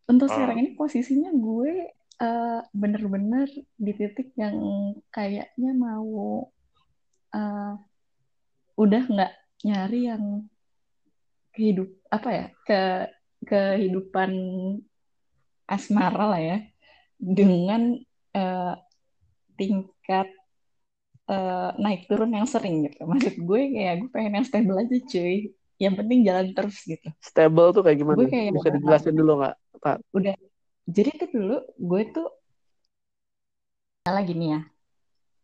[0.07, 0.35] untuk Hmm.
[0.35, 1.91] sekarang ini posisinya gue
[2.23, 4.55] eh, bener-bener di titik yang
[5.11, 6.47] kayaknya mau
[7.33, 7.73] eh,
[8.77, 10.25] udah nggak nyari yang
[11.53, 12.81] kehidup apa ya ke
[13.43, 14.31] kehidupan
[15.67, 16.59] asmara lah ya
[17.17, 17.97] dengan
[18.33, 18.75] eh,
[19.55, 20.29] tingkat
[21.29, 23.05] eh, naik turun yang sering gitu.
[23.05, 25.53] Maksud gue kayak gue pengen yang stable aja cuy.
[25.81, 27.09] Yang penting jalan terus gitu.
[27.19, 28.17] Stable tuh kayak gimana?
[28.23, 29.55] Gue kayak- Bisa dijelasin dulu nggak?
[30.15, 30.35] Udah.
[30.87, 32.29] Jadi tuh dulu gue tuh
[34.07, 34.61] lagi nih ya.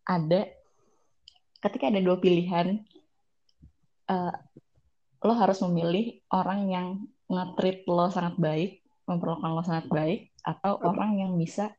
[0.09, 0.41] Ada
[1.59, 2.83] ketika ada dua pilihan
[4.09, 4.35] eh,
[5.19, 6.87] lo harus memilih orang yang
[7.29, 8.71] nge-treat lo sangat baik,
[9.05, 11.75] memperlakukan lo sangat baik, atau orang yang bisa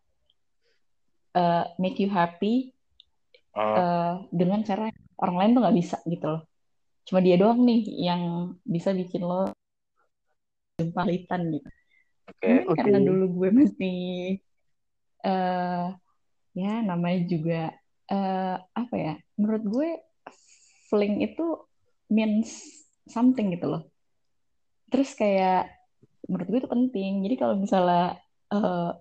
[1.33, 2.75] eh, make you happy
[3.55, 6.43] Hmm, eh, dengan cara orang lain tuh nggak bisa gitu loh.
[7.07, 9.49] Cuma dia doang nih yang bisa bikin lo
[10.79, 11.69] jempalitan gitu.
[12.39, 12.77] Mungkin Oke.
[12.77, 13.99] karena dulu gue masih
[15.19, 15.87] eh
[16.55, 17.75] ya namanya juga
[18.09, 19.13] eh, apa ya?
[19.37, 19.89] Menurut gue
[20.89, 21.45] fling itu
[22.09, 22.49] means
[23.05, 23.83] something gitu loh.
[24.89, 25.69] Terus kayak
[26.25, 27.11] menurut gue itu penting.
[27.25, 28.17] Jadi kalau misalnya
[28.53, 28.91] eh,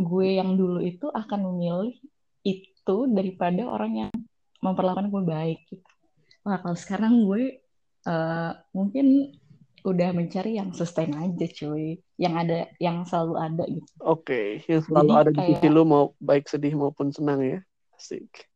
[0.00, 1.94] gue yang dulu itu akan memilih
[2.46, 4.12] itu daripada orang yang
[4.64, 5.90] memperlakukan gue baik gitu.
[6.46, 7.60] Wah, kalau sekarang gue
[8.06, 9.34] eh, mungkin
[9.80, 11.96] udah mencari yang sustain aja cuy.
[12.20, 13.90] Yang ada, yang selalu ada gitu.
[14.04, 17.58] Oke, yang selalu Jadi ada di sisi kayak- lu mau baik sedih maupun senang ya.
[18.00, 18.48] Asik.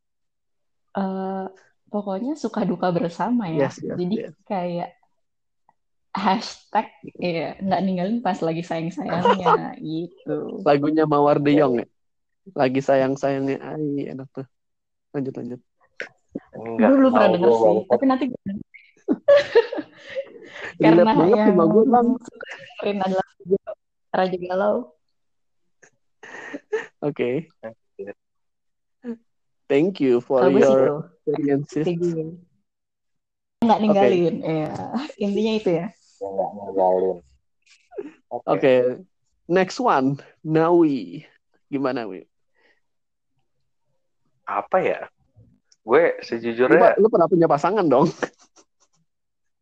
[0.94, 1.46] eh
[1.92, 3.68] pokoknya suka duka bersama ya.
[3.68, 4.33] Yes, yes, Jadi yes.
[4.48, 4.90] kayak
[6.14, 6.87] hashtag
[7.18, 10.62] ya nggak ninggalin pas lagi sayang-sayangnya gitu.
[10.64, 11.87] Lagunya Mawar De Jong ya.
[12.57, 13.59] Lagi sayang-sayangnya.
[13.61, 14.46] Ai, enak tuh.
[15.12, 15.61] Lanjut, lanjut.
[16.54, 17.90] Enggak, Gue belum pernah denger sih, bangsat.
[17.90, 18.24] tapi nanti
[20.83, 22.09] karena banget yang sama gue, Bang.
[22.83, 23.26] adalah
[24.14, 24.76] Raja Galau.
[27.02, 27.30] Oke.
[29.64, 31.85] Thank you for sih your tuh, experiences.
[31.88, 32.27] kayak gue.
[33.64, 34.72] Nggak ninggalin, ya
[35.16, 35.87] intinya itu ya.
[36.20, 37.16] Ya, nggak ninggalin.
[38.29, 38.48] Oke.
[38.50, 38.74] Oke.
[39.44, 41.29] Next one, Nawi.
[41.68, 42.24] Gimana, Wi?
[44.44, 45.00] Apa ya?
[45.85, 48.09] Gue Lu, sejujurnya lu pernah punya pasangan dong?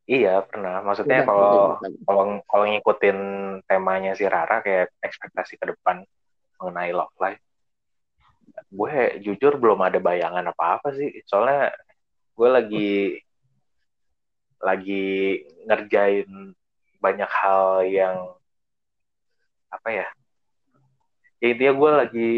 [0.06, 0.82] iya pernah.
[0.86, 3.18] Maksudnya kalau kalau kalau ngikutin
[3.66, 6.06] temanya si Rara kayak ekspektasi ke depan
[6.62, 7.42] mengenai love life,
[8.72, 11.22] gue jujur belum ada bayangan apa-apa sih.
[11.28, 11.72] Soalnya
[12.32, 12.90] gue lagi
[14.62, 15.06] lagi
[15.66, 16.54] ngerjain
[17.02, 18.16] banyak hal yang
[19.68, 20.06] apa ya?
[21.42, 22.30] Ya intinya gue lagi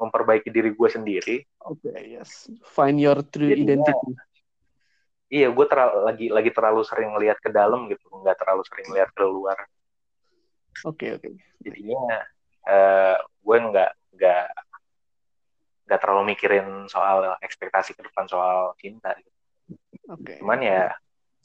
[0.00, 1.36] memperbaiki diri gue sendiri.
[1.60, 2.48] Oke, yes.
[2.72, 4.10] Find your true Jadinya- identity.
[5.30, 9.10] Iya, gue terlalu lagi lagi terlalu sering ngelihat ke dalam gitu, nggak terlalu sering ngelihat
[9.14, 9.58] ke luar.
[10.82, 11.28] Oke, oke.
[11.60, 12.24] jadinya
[12.64, 14.44] eh, gue nggak nggak
[15.90, 19.30] nggak terlalu mikirin soal ekspektasi ke depan soal cinta gitu.
[20.06, 20.38] Oke.
[20.38, 20.94] cuman ya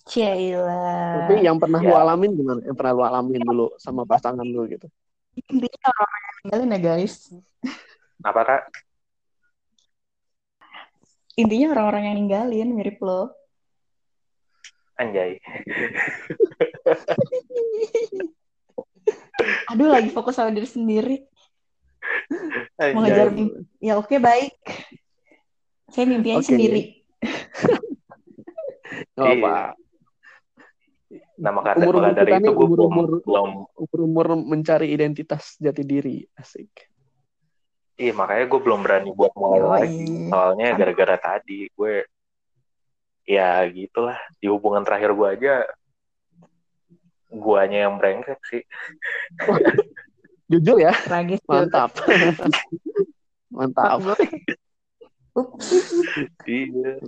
[0.06, 1.26] Cila.
[1.26, 1.98] Tapi yang pernah lu Ya.
[1.98, 2.62] alamin gimana?
[2.62, 4.86] Yang pernah lu alamin dulu sama pasangan lu gitu.
[5.50, 7.16] Intinya orang yang ninggalin ya guys.
[8.22, 8.62] apa kak
[11.36, 13.34] Intinya orang-orang yang ninggalin mirip lo.
[14.96, 15.36] anjay
[19.70, 21.16] Aduh lagi fokus sama diri sendiri.
[22.76, 23.60] Anjay Mengejar mimpi.
[23.80, 24.56] Ya oke baik.
[25.88, 26.50] Saya mimpi aja Oke.
[26.50, 26.82] sendiri.
[29.12, 29.34] Gak Iya.
[29.38, 29.56] apa.
[31.36, 36.24] nah maka, Umur-umur maka dari itu gue belum umur-umur- belum Umur-umur mencari identitas jati diri.
[36.34, 36.72] Asik.
[37.96, 39.72] iya makanya gue belum berani buat mulai Yoi.
[39.72, 42.04] lagi soalnya gara-gara tadi gue
[43.24, 45.54] ya gitulah di hubungan terakhir gue aja
[47.32, 48.64] guanya yang brengsek sih
[50.46, 51.42] Jujur ya, Tragis.
[51.50, 51.90] mantap.
[53.50, 53.98] mantap.
[56.46, 57.02] Iya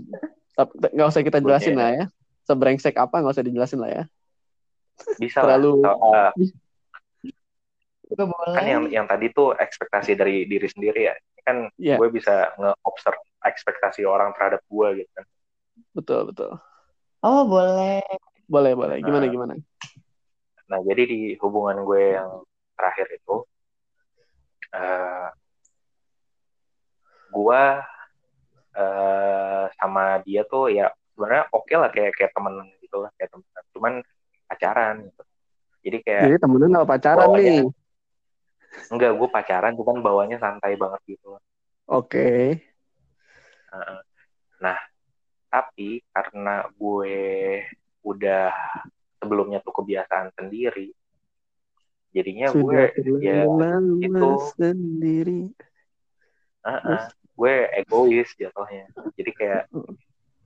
[0.53, 2.05] Tapi nggak usah kita jelasin lah ya.
[2.43, 4.03] Sebrengsek apa nggak usah dijelasin lah ya.
[5.15, 6.33] bisa Terlalu- lah
[8.09, 8.55] So- boleh.
[8.55, 11.95] kan yang yang tadi tuh ekspektasi dari diri sendiri ya Ini kan Iya.
[11.99, 15.25] gue bisa nge-observe ekspektasi orang terhadap gue gitu kan
[15.91, 16.57] Betul, betul.
[17.19, 18.01] Oh boleh.
[18.47, 18.97] Boleh, boleh.
[18.99, 19.29] Gimana, Nah.
[19.29, 19.53] gimana?
[20.65, 22.29] nah jadi di hubungan gue yang
[22.77, 23.35] terakhir itu
[24.71, 25.27] eh
[27.27, 27.63] gue
[28.77, 33.45] eh sama dia tuh ya sebenarnya oke lah kayak kayak temen gitu lah kayak temen
[33.73, 33.93] cuman
[34.47, 35.21] pacaran gitu
[35.83, 37.51] jadi kayak Jadi temenan nggak pacaran Bawahnya.
[37.51, 37.65] nih.
[38.93, 41.41] enggak gue pacaran cuman bawanya santai banget gitu
[41.87, 42.59] Oke.
[43.71, 43.99] Heeh.
[44.59, 44.77] Nah,
[45.47, 47.15] tapi karena gue
[48.03, 48.51] udah
[49.23, 50.91] sebelumnya tuh kebiasaan sendiri,
[52.17, 52.81] jadinya gue
[53.21, 53.45] ya,
[54.01, 54.29] itu.
[54.57, 55.53] sendiri.
[56.67, 57.03] heeh,
[57.37, 58.89] gue egois jatuhnya.
[59.13, 59.63] Jadi kayak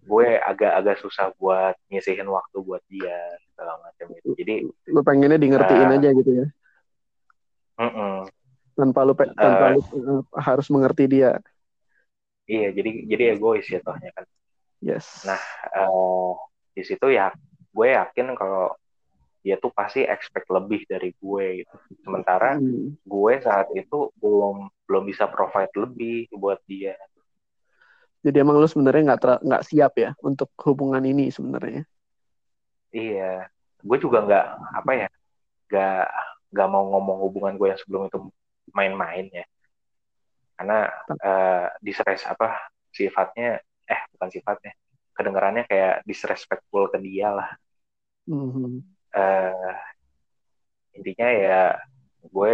[0.02, 3.16] gue agak-agak susah buat nyisihin waktu buat dia
[3.54, 4.30] segala macam itu.
[4.36, 4.56] Jadi,
[4.92, 5.96] Lu pengennya di ngertiin Ah.
[5.98, 6.48] aja gitu ya.
[7.80, 8.28] mm-mm.
[8.76, 11.38] Tanpa lu pe- tanpa lu uh, harus mengerti dia.
[12.50, 14.26] iya, jadi jadi egois jatuhnya kan.
[14.84, 15.24] Yes.
[15.24, 15.40] Nah,
[15.72, 16.34] eh,
[16.76, 17.32] di situ ya
[17.72, 18.76] gue yakin kalau
[19.45, 21.75] dia tuh pasti expect lebih dari gue gitu.
[22.06, 22.97] Sementara Hmm.
[23.06, 26.93] gue saat itu belum belum bisa provide lebih buat dia.
[28.25, 31.82] Jadi emang lu sebenarnya nggak nggak siap ya untuk hubungan ini sebenarnya.
[32.97, 33.23] Iya,
[33.88, 34.43] gue juga nggak
[34.80, 35.08] apa ya,
[35.67, 35.91] nggak
[36.54, 38.19] nggak mau ngomong hubungan gue yang sebelum itu
[38.77, 39.43] main-main ya,
[40.58, 40.77] karena
[41.25, 42.47] eh, distress apa
[42.93, 44.71] sifatnya, eh bukan sifatnya,
[45.17, 47.49] kedengarannya kayak disrespectful ke dia lah.
[48.27, 48.84] Mhm.
[49.12, 49.76] Eh
[50.95, 51.62] intinya ya
[52.24, 52.54] gue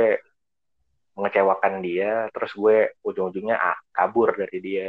[1.18, 4.88] mengecewakan dia terus gue ujung-ujungnya ah, kabur dari dia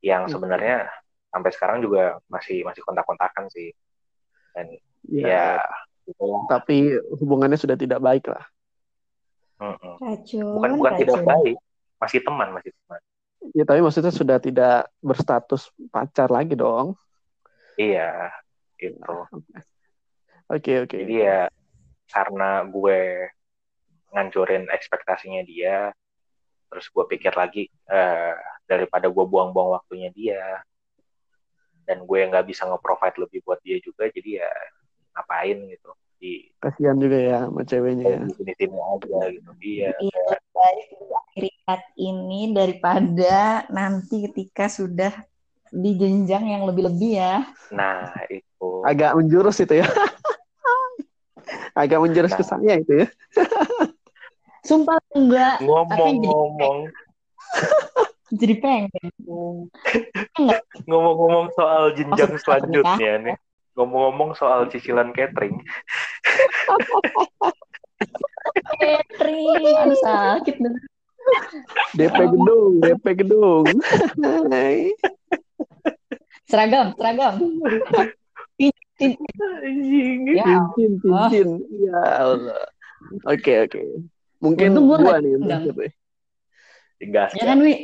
[0.00, 0.32] yang Oke.
[0.32, 0.88] sebenarnya
[1.28, 3.72] sampai sekarang juga masih masih kontak-kontakan sih
[4.52, 4.68] dan
[5.02, 5.46] Ya, ya
[6.06, 6.46] gitu lah.
[6.46, 8.46] tapi hubungannya sudah tidak baik lah.
[9.98, 11.26] Racun, bukan bukan tidak racun.
[11.26, 11.56] baik
[11.98, 13.00] masih teman masih teman
[13.58, 16.94] Ya, tapi maksudnya sudah tidak berstatus pacar lagi dong.
[17.74, 18.30] iya
[18.78, 19.14] itu
[20.50, 20.96] Oke, oke.
[20.96, 21.40] jadi ya
[22.12, 23.30] karena gue
[24.12, 25.90] ngancurin ekspektasinya dia
[26.68, 28.36] terus gue pikir lagi eh,
[28.68, 30.60] daripada gue buang-buang waktunya dia
[31.84, 34.52] dan gue nggak bisa nge-provide lebih buat dia juga jadi ya
[35.12, 35.90] ngapain gitu
[36.22, 38.20] di Kasihan juga ya sama ceweknya ya.
[38.22, 40.24] di sini sini aja gitu iya Iya,
[40.54, 45.12] baik diakhiri saat ini daripada nanti ketika sudah
[45.72, 47.48] di jenjang yang lebih-lebih ya.
[47.74, 49.88] nah itu Agak menjurus itu ya.
[51.72, 52.38] Agak menjurus Nah.
[52.40, 53.06] ke saya itu ya.
[54.68, 56.86] Sumpah enggak, ngomong-ngomong
[58.40, 58.88] jadi pengen.
[60.86, 63.36] ngomong-ngomong soal jenjang Maksud selanjutnya nih
[63.74, 65.58] ngomong-ngomong soal cicilan catering
[68.78, 70.82] Catering, aduh sakit bener.
[71.94, 73.66] DP gedung, DP gedung.
[74.50, 74.90] Hai.
[76.50, 77.38] Seragam, seragam.
[79.00, 80.20] Anjing.
[80.36, 80.44] Ya,
[80.76, 81.48] Cincin, cincin.
[81.70, 82.64] Ya Allah.
[83.26, 83.80] Oke, oke.
[84.42, 85.90] Mungkin Untung gua gua nih terakhir, Wi.
[87.10, 87.74] gas ya kan, Wi?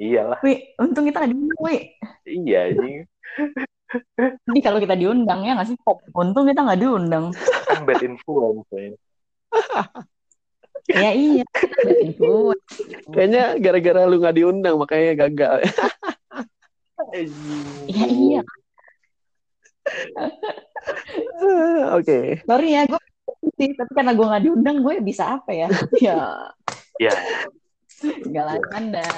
[0.00, 1.76] iyalah Wi, untung kita nggak diundang, Wi.
[2.24, 3.04] iya anjing
[4.44, 5.76] Jadi kalau kita diundang ya nggak sih?
[6.16, 7.30] Untung kita nggak diundang.
[7.68, 8.92] kan bad influence ya.
[10.92, 11.44] Ya iya,
[11.80, 12.64] bad influence.
[13.08, 15.56] Kayaknya gara-gara lu nggak diundang makanya gagal.
[17.88, 18.40] Ya iya.
[21.98, 22.18] Oke.
[22.44, 23.00] Sorry ya, gue
[23.56, 25.68] sih, tapi karena gue nggak diundang, gue bisa apa ya?
[26.04, 26.52] Ya,
[27.00, 27.14] ya
[28.04, 29.08] nggak lah, anda.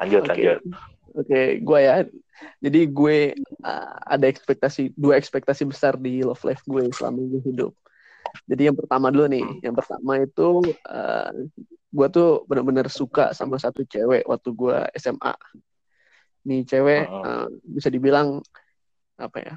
[0.00, 0.30] lanjut Oke.
[0.32, 0.58] lanjut
[1.18, 2.06] Oke, gue ya.
[2.62, 3.16] Jadi gue
[3.66, 7.72] uh, ada ekspektasi dua ekspektasi besar di love life gue selama gue hidup.
[8.46, 11.30] Jadi yang pertama dulu nih, yang pertama itu uh,
[11.90, 15.34] gue tuh benar-benar suka sama satu cewek waktu gue SMA.
[16.46, 18.40] Nih cewek uh, bisa dibilang
[19.20, 19.54] apa ya,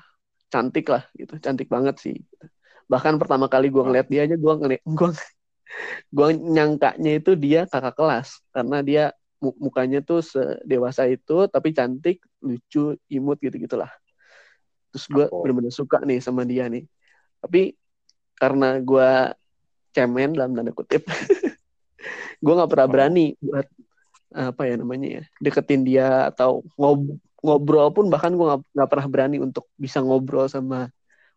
[0.52, 2.16] cantik lah gitu, cantik banget sih.
[2.92, 5.10] Bahkan pertama kali gue ngeliat dia aja gue ngeliat gue
[6.14, 8.44] gue nyangkanya itu dia kakak kelas.
[8.52, 9.04] Karena dia
[9.40, 13.92] mu- mukanya tuh sedewasa itu tapi cantik lucu imut gitu gitulah
[14.94, 16.86] terus gue bener-bener suka nih sama dia nih.
[17.42, 17.74] Tapi
[18.38, 19.10] karena gue
[19.90, 21.02] cemen dalam tanda kutip
[22.44, 23.66] gue nggak pernah berani buat
[24.34, 29.38] apa ya namanya ya deketin dia atau ngob- ngobrol pun bahkan gue nggak pernah berani
[29.38, 30.90] untuk bisa ngobrol sama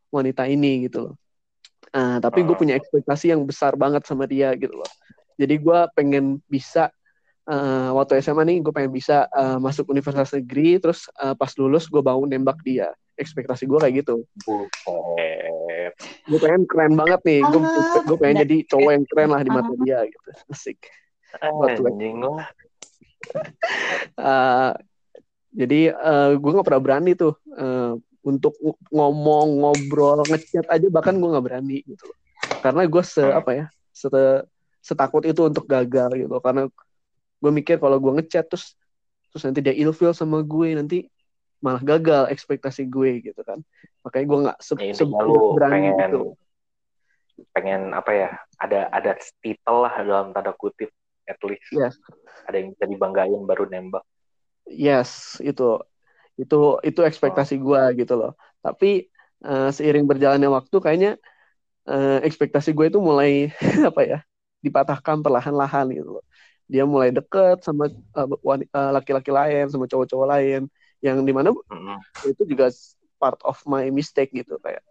[0.09, 1.15] wanita ini gitu loh.
[1.93, 2.59] Ah, tapi gue Oh.
[2.59, 4.89] punya ekspektasi yang besar banget sama dia gitu loh.
[5.37, 6.89] Jadi gue pengen bisa
[7.47, 11.87] eh, waktu SMA nih gue pengen bisa eh, masuk universitas negeri terus eh, pas lulus
[11.87, 12.91] gue bangun nembak dia.
[13.17, 14.27] Ekspektasi gue kayak gitu.
[14.43, 15.93] Buset.
[16.27, 17.41] Gue pengen keren banget nih.
[17.45, 20.29] Gue Ah, pengen jadi cowok yang keren lah di mata dia gitu.
[20.49, 20.79] Asik
[21.41, 21.91] Buat gue.
[21.93, 22.19] anjing
[24.17, 24.71] Eh,
[25.57, 25.81] jadi
[26.37, 27.93] gue nggak pernah berani tuh eh,
[28.27, 32.07] untuk ng- ngomong ngobrol ngechat aja bahkan gue nggak berani gitu
[32.61, 33.39] karena gue se Hmm.
[33.41, 34.45] apa ya se-
[34.83, 36.67] setakut itu untuk gagal gitu karena
[37.43, 38.75] gue mikir kalau gue ngechat terus
[39.31, 41.07] terus nanti dia ilfeel sama gue nanti
[41.61, 43.59] malah gagal ekspektasi gue gitu kan.
[44.05, 45.09] Makanya gue nggak se, Ya, se-
[45.57, 46.19] berani pengen gitu
[47.53, 48.29] pengen apa ya
[48.61, 49.13] ada ada
[49.45, 50.89] titel lah dalam tanda kutip
[51.33, 51.99] at least Yes.
[52.49, 54.05] ada yang bisa dibanggain baru nembak
[54.67, 55.63] Yes, itu
[56.41, 56.57] itu
[56.89, 58.31] itu ekspektasi gua gitu loh.
[58.65, 58.87] Tapi
[59.47, 61.11] eh, seiring berjalannya waktu kayaknya
[61.91, 63.31] eh, ekspektasi gue itu mulai
[63.91, 64.19] apa ya
[64.67, 66.25] dipatahkan perlahan-lahan gitu loh.
[66.73, 70.61] Dia mulai deket sama eh, wani- eh, laki-laki lain, sama cowok-cowok lain,
[71.05, 72.01] yang di mana Mm-mm.
[72.27, 72.67] itu juga
[73.21, 74.83] part of my mistake gitu kayak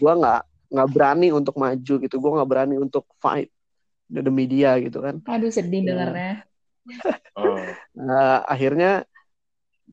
[0.00, 0.40] gua nggak
[0.72, 3.48] nggak berani untuk maju gitu, gua nggak berani untuk fight
[4.08, 5.20] demi dia gitu kan.
[5.24, 5.88] Aduh sedih Ya.
[5.92, 6.32] dengarnya.
[7.96, 9.08] Nah, akhirnya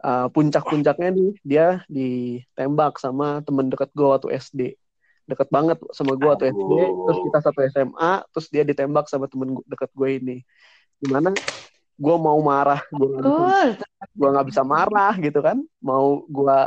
[0.04, 4.62] uh, puncak-puncaknya nih dia ditembak sama temen deket gue waktu SD
[5.30, 6.72] deket banget sama gue waktu SD
[7.08, 10.38] terus kita satu SMA terus dia ditembak sama temen deket gue ini.
[11.00, 11.32] Gimana?
[11.96, 12.84] Gue mau marah.
[14.12, 15.64] Gue nggak bisa marah gitu kan.
[15.80, 16.60] Mau gue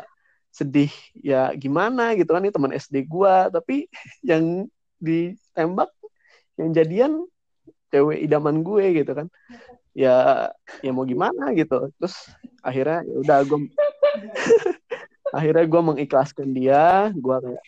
[0.54, 2.40] sedih ya gimana gitu kan.
[2.40, 3.84] Ini teman SD gue tapi
[4.24, 4.64] yang
[5.02, 5.92] ditembak
[6.56, 7.12] yang jadian
[7.94, 9.30] cewek idaman gue gitu kan.
[9.94, 10.50] Ya
[10.82, 11.94] ya mau gimana gitu.
[12.02, 12.26] Terus
[12.58, 13.58] akhirnya ya udah gue
[15.38, 17.14] akhirnya gue mengikhlaskan dia.
[17.14, 17.62] Gue kayak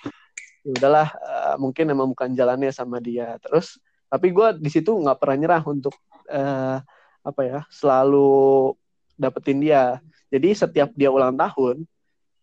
[0.66, 3.38] ya udahlah eh, mungkin emang bukan jalannya sama dia.
[3.38, 3.78] Terus
[4.10, 5.94] tapi gue di situ nggak pernah nyerah untuk
[6.26, 6.82] eh,
[7.22, 8.74] apa ya selalu
[9.14, 10.02] dapetin dia.
[10.26, 11.86] Jadi setiap dia ulang tahun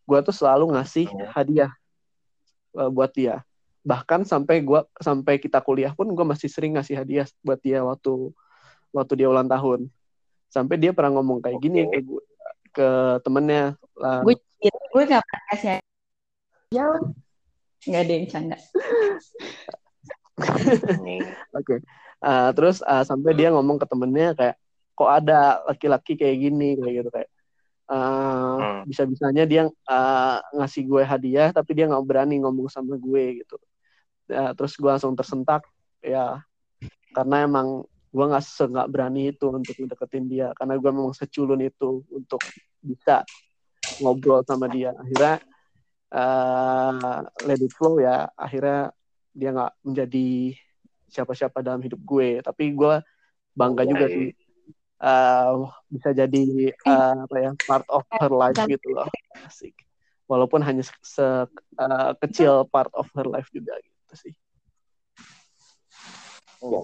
[0.04, 1.28] gue tuh selalu ngasih Hmm.
[1.32, 1.72] hadiah
[2.80, 3.44] eh, buat dia
[3.84, 8.32] bahkan sampai gua sampai kita kuliah pun gue masih sering ngasih hadiah buat dia waktu
[8.96, 9.92] waktu dia ulang tahun
[10.48, 11.92] sampai dia pernah ngomong kayak gini Oke.
[11.92, 12.26] ke gua-
[12.74, 12.88] ke
[13.28, 14.40] temennya lah gue
[14.72, 15.84] gue gak pernah kasih
[16.74, 17.12] jauh
[17.84, 18.58] nggak ada yang canda.
[21.60, 21.76] Oke.
[22.24, 24.56] Eh, terus eh, sampai dia ngomong ke temennya kayak
[24.96, 27.30] kok ada laki-laki kayak gini kayak gitu kayak
[27.92, 28.88] eh, Hmm.
[28.88, 33.60] bisa-bisanya dia eh, ngasih gue hadiah tapi dia nggak berani ngomong sama gue gitu.
[34.30, 35.64] Ya, terus gue langsung tersentak
[36.04, 36.42] ya.
[37.16, 40.48] Karena emang gue nggak nggak berani itu untuk deketin dia.
[40.58, 42.42] Karena gue memang seculun itu untuk
[42.84, 43.26] bisa
[44.02, 44.94] ngobrol sama dia.
[44.98, 45.42] Akhirnya
[46.14, 48.30] eh let it flow ya.
[48.38, 48.94] Akhirnya
[49.34, 50.28] dia nggak menjadi
[51.10, 52.42] siapa-siapa dalam hidup gue.
[52.46, 52.94] Tapi gue
[53.58, 54.30] bangga juga sih.
[55.04, 55.54] Eh,
[55.94, 56.42] bisa jadi
[56.74, 59.10] eh, apa ya part of her life gitu loh.
[59.46, 59.76] Asik.
[60.32, 61.50] Walaupun hanya se, se-
[62.24, 64.34] kecil part of her life juga gitu sih.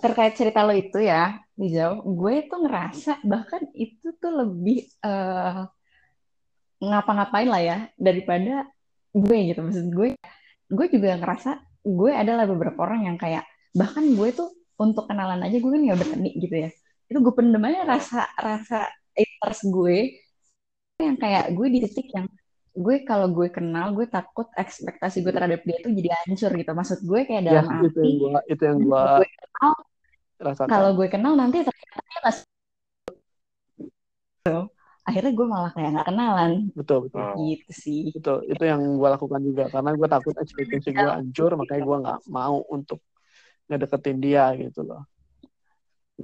[0.03, 5.63] Terkait cerita lo itu ya Rizal gue tuh ngerasa bahkan itu tuh lebih eh,
[6.83, 8.67] ngapa-ngapain lah ya daripada
[9.15, 9.59] gue gitu.
[9.63, 10.09] Maksud gue
[10.69, 11.51] gue juga ngerasa
[11.87, 15.99] gue adalah beberapa orang yang kayak bahkan gue tuh untuk kenalan aja gue kan nggak
[15.99, 16.69] berani gitu ya.
[17.07, 19.97] Itu gue pendem aja rasa rasa interest gue
[20.99, 22.27] yang kayak gue di titik yang
[22.75, 26.99] gue kalau gue kenal gue takut ekspektasi gue terhadap dia tuh jadi hancur gitu maksud
[27.03, 29.71] gue kayak ya dalam itu yang gue itu yang gue gue kenal
[30.39, 32.47] rasakan kalau gue kenal nanti ternyata dia nggak se-
[35.07, 37.35] akhirnya gue malah kayak nggak kenalan betul betul Hmm.
[37.49, 41.83] gitu sih Betul, itu yang gue lakukan juga karena gue takut ekspektasi gue hancur, makanya
[41.87, 42.99] gue nggak mau untuk
[43.69, 45.01] ngedeketin dia gitu loh.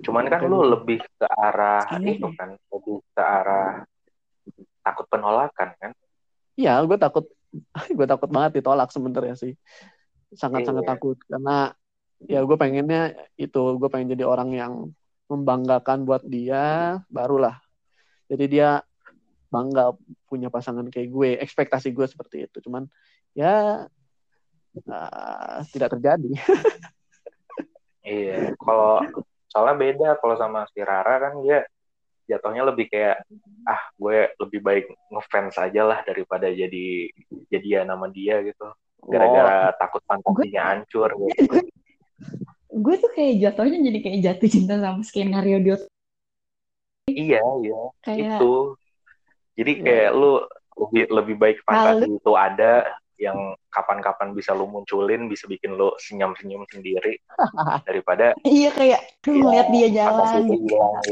[0.05, 0.71] Cuman kan lu gitu.
[0.73, 2.37] lebih ke arah Aneh itu ya.
[2.39, 3.67] kan, lebih ke arah
[4.85, 5.91] takut penolakan kan?
[6.55, 7.25] Iya, gue takut,
[7.97, 9.53] gue takut banget ditolak sebenarnya sih,
[10.35, 10.91] sangat-sangat Iya.
[10.95, 11.75] takut karena
[12.25, 14.73] ya gue pengennya itu, gue pengen jadi orang yang
[15.27, 17.59] membanggakan buat dia, barulah.
[18.31, 18.81] Jadi dia
[19.49, 19.93] bangga
[20.25, 22.57] punya pasangan kayak gue, ekspektasi gue seperti itu.
[22.65, 22.89] Cuman
[23.37, 23.85] ya
[24.89, 26.31] ah, tidak terjadi.
[28.05, 29.01] Iya, kalau
[29.49, 31.65] soalnya beda kalau sama si Rara kan dia
[32.25, 33.21] jatuhnya lebih kayak
[33.65, 37.09] ah gue lebih baik ngefans aja lah daripada jadi
[37.49, 38.67] jadian nama dia gitu.
[39.05, 41.45] Gara-gara takut fantasinya hancur gitu.
[41.49, 41.61] gue,
[42.73, 45.77] gue tuh kayak jatuhnya jadi kayak jatuh cinta sama skenario dia
[47.05, 48.53] Iya, iya, kayak itu.
[49.55, 50.41] Jadi kayak lu
[50.75, 56.67] lebih lebih baik fantasi itu ada yang kapan-kapan bisa lu munculin, bisa bikin lu senyum-senyum
[56.67, 57.15] sendiri
[57.87, 61.11] daripada iya kayak tuh Iya, ngeliat dia jalan itu gitu gitu.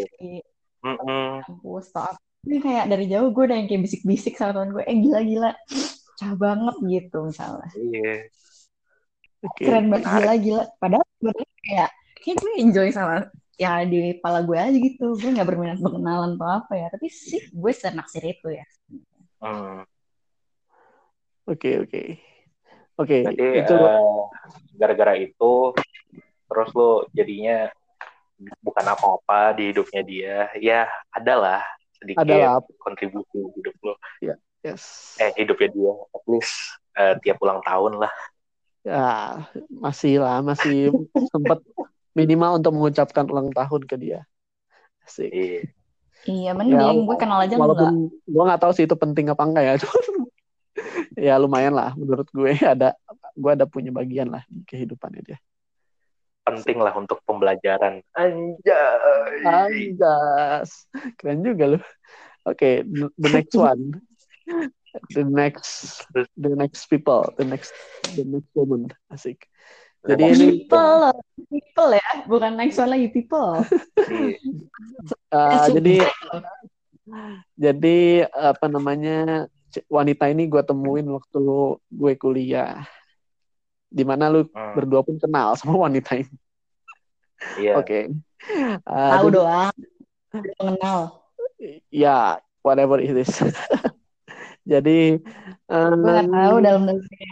[0.84, 1.41] Mm-mm.
[1.48, 4.98] kampus stop ini kayak dari jauh gue udah yang kayak bisik-bisik sama temen gue eh
[5.00, 5.52] gila-gila
[6.19, 8.13] cah banget gitu misalnya Iya.
[9.43, 9.63] Oke.
[9.63, 13.15] keren banget gila-gila padahal sebenarnya kayak kayak gue enjoy sama
[13.56, 17.39] ya di kepala gue aja gitu gue nggak berminat berkenalan atau apa ya tapi sih
[17.52, 18.65] gue senaksir itu ya
[19.43, 19.84] Hmm.
[21.43, 22.15] Oke, oke.
[22.96, 24.24] Oke, itu eh,
[24.80, 25.76] gara-gara itu
[26.48, 27.67] terus lu jadinya
[28.64, 30.38] bukan apa-apa di hidupnya dia.
[30.60, 30.82] Ya,
[31.14, 31.64] adalah
[31.98, 33.94] sedikit adalah kontribusi hidup lu.
[34.64, 35.16] yes.
[35.20, 36.56] Eh, hidupnya dia at least
[37.00, 38.14] eh, tiap ulang tahun lah.
[38.84, 40.92] Ya, masih lah, masih
[41.32, 41.64] sempat
[42.12, 44.20] minimal untuk mengucapkan ulang tahun ke dia.
[45.04, 45.32] Asik.
[45.32, 45.60] Iya.
[46.24, 49.64] iya mending gue kenal aja enggak Walaupun gue nggak tahu sih itu penting apa enggak
[49.64, 49.74] ya,
[51.32, 52.96] ya lumayan lah menurut gue ada
[53.36, 55.38] gue ada punya bagian lah di kehidupannya dia.
[56.44, 58.04] Penting lah untuk pembelajaran.
[58.20, 59.44] Anjay.
[59.48, 61.84] Anjas, keren juga loh.
[62.44, 62.84] Oke,
[63.16, 64.04] the next one,
[65.16, 66.04] the next,
[66.36, 67.72] the next people, the next,
[68.20, 69.48] the next woman, asik.
[70.04, 71.16] Jadi ini people
[71.48, 72.28] people ya.
[72.28, 73.64] Bukan next one lagi people.
[75.34, 76.06] Uh, jadi
[77.58, 79.50] jadi apa namanya
[79.89, 81.41] wanita ini gue temuin waktu
[81.89, 82.86] gue kuliah,
[83.94, 86.34] di mana lu Hmm, berdua pun kenal sama wanita ini.
[87.62, 87.74] Iya.
[87.82, 88.10] Oke,
[88.44, 89.76] Uh, tahu jadi- doang
[90.60, 91.00] mengenal
[91.88, 93.32] ya whatever it is.
[94.68, 95.22] jadi
[95.72, 97.24] um, tahu dalam negeri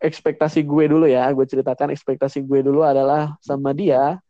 [0.00, 4.22] ekspektasi gue dulu ya, gue ceritakan ekspektasi gue dulu adalah sama dia,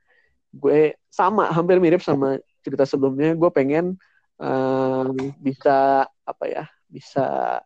[0.51, 3.95] gue sama hampir mirip sama cerita sebelumnya, gue pengen
[4.43, 5.07] eh,
[5.39, 7.61] bisa apa ya, bisa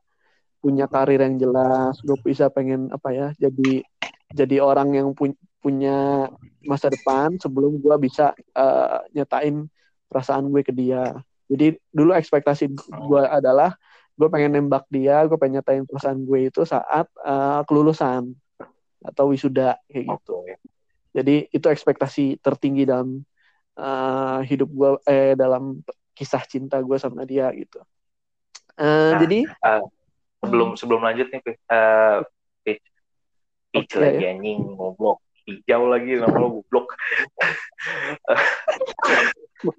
[0.60, 3.82] punya karir yang jelas, gue bisa pengen apa ya, jadi
[4.30, 6.28] jadi orang yang punya punya
[6.64, 9.68] masa depan sebelum gue bisa eh, nyatain
[10.08, 11.12] perasaan gue ke dia.
[11.50, 13.76] Jadi dulu ekspektasi gue adalah
[14.16, 18.32] gue pengen nembak dia gue pengen nyatain perasaan gue itu saat eh, kelulusan
[19.04, 20.36] atau wisuda kayak gitu.
[21.12, 23.20] Jadi itu ekspektasi tertinggi dalam
[23.76, 25.80] eh, hidup gue eh dalam
[26.16, 27.80] kisah cinta gue sama dia gitu.
[28.80, 29.38] Eh, Nah, jadi
[30.40, 31.52] sebelum sebelum lanjut nih Pi.
[31.56, 32.16] Eh,
[32.64, 32.86] Pitch
[33.70, 35.20] Pitch Oke, lagi anjing ngoblok
[35.50, 36.86] hijau lagi nama lo goblok.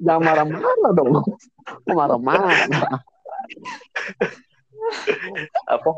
[0.05, 1.11] Jangan marah-marah dong.
[1.89, 2.53] Marah-marah?
[5.65, 5.89] Apa?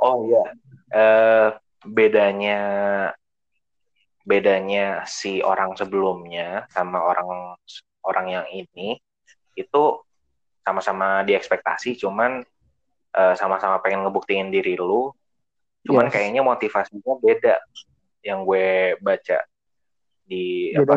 [0.00, 0.44] Oh iya.
[0.94, 1.48] Eh,
[1.84, 2.60] bedanya
[4.24, 7.60] bedanya si orang sebelumnya sama orang
[8.08, 8.96] orang yang ini
[9.52, 10.00] itu
[10.64, 12.40] sama-sama diekspektasi cuman
[13.14, 15.10] eh, sama-sama pengen ngebuktiin diri lu
[15.84, 16.14] cuman Yes.
[16.16, 17.56] kayaknya motivasinya beda
[18.24, 19.38] yang gue baca
[20.24, 20.96] di Beda.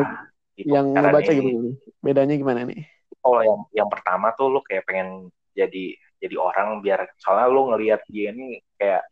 [0.56, 2.82] di yang gimana nih bedanya gimana nih
[3.20, 8.00] Oh, yang yang pertama tuh lu kayak pengen jadi jadi orang biar soalnya lu ngelihat
[8.08, 9.04] dia ini kayak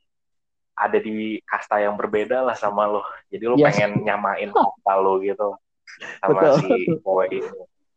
[0.73, 3.03] ada di kasta yang berbeda lah sama lu.
[3.29, 3.77] Jadi lu Yes.
[3.77, 5.59] pengen nyamain kasta lu gitu
[6.23, 6.57] sama Betul.
[6.63, 7.51] si cowok ini.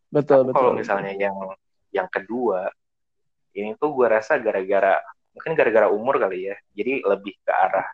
[0.10, 1.36] betul Tapi betul kalau misalnya yang
[1.94, 2.68] yang kedua
[3.56, 5.00] ini tuh gue rasa gara-gara
[5.34, 6.56] mungkin gara-gara umur kali ya.
[6.74, 7.88] Jadi lebih ke arah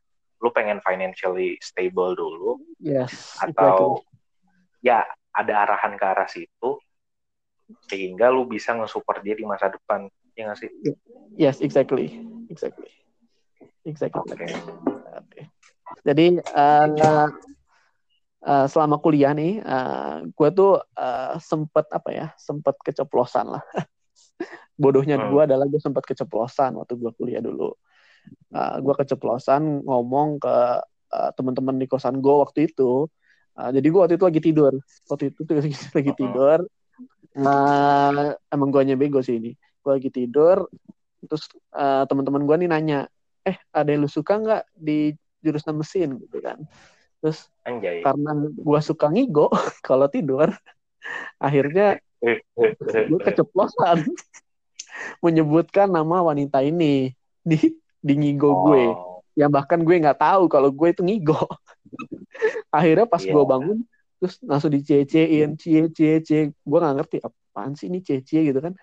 [0.44, 4.04] lu pengen financially stable dulu yes atau
[4.84, 5.02] ya
[5.32, 6.78] ada arahan ke arah situ
[7.90, 10.06] sehingga lu bisa nge-support dia di masa depan.
[10.36, 10.70] Ya nggak sih?
[11.40, 12.14] Yes exactly.
[12.52, 12.92] Exactly.
[13.86, 14.22] Exactly.
[14.22, 14.48] Oke.
[15.18, 15.42] Oke.
[16.06, 17.28] Jadi eh,
[18.46, 19.62] eh, selama kuliah nih,
[20.30, 23.64] gue tuh eh, sempet apa ya, sempet keceplosan lah.
[24.76, 25.32] Bodohnya Hmm.
[25.32, 27.72] gue adalah gue sempet keceplosan waktu gue kuliah dulu.
[28.56, 30.56] gue keceplosan ngomong ke
[31.16, 33.08] eh, teman-teman di kosan gue waktu itu.
[33.56, 34.74] Eh, jadi gue waktu itu lagi tidur.
[35.08, 36.20] Waktu itu tuh lagi, lagi Hmm.
[36.20, 36.60] tidur.
[37.36, 39.52] Eh, emang gue bego sih ini.
[39.84, 40.68] Gue lagi tidur.
[41.24, 43.00] Terus eh, teman-teman gue nih nanya,
[43.46, 45.14] eh ada yang lu suka nggak di
[45.46, 46.58] jurusan mesin gitu kan
[47.22, 49.54] terus anjay karena gua suka ngigo
[49.88, 50.50] kalau tidur
[51.38, 54.06] akhirnya gue keceplosan.
[55.20, 57.12] Menyebutkan nama wanita ini
[57.44, 57.58] di
[58.00, 58.84] di ngigo gue.
[58.96, 61.36] Oh, yang bahkan gue nggak tahu kalau gue itu ngigo.
[62.72, 63.32] Akhirnya pas Iya.
[63.36, 63.80] gue bangun
[64.16, 68.64] terus langsung dicecein cie cie cie gue nggak ngerti apaan sih ini cie cie gitu
[68.64, 68.74] kan?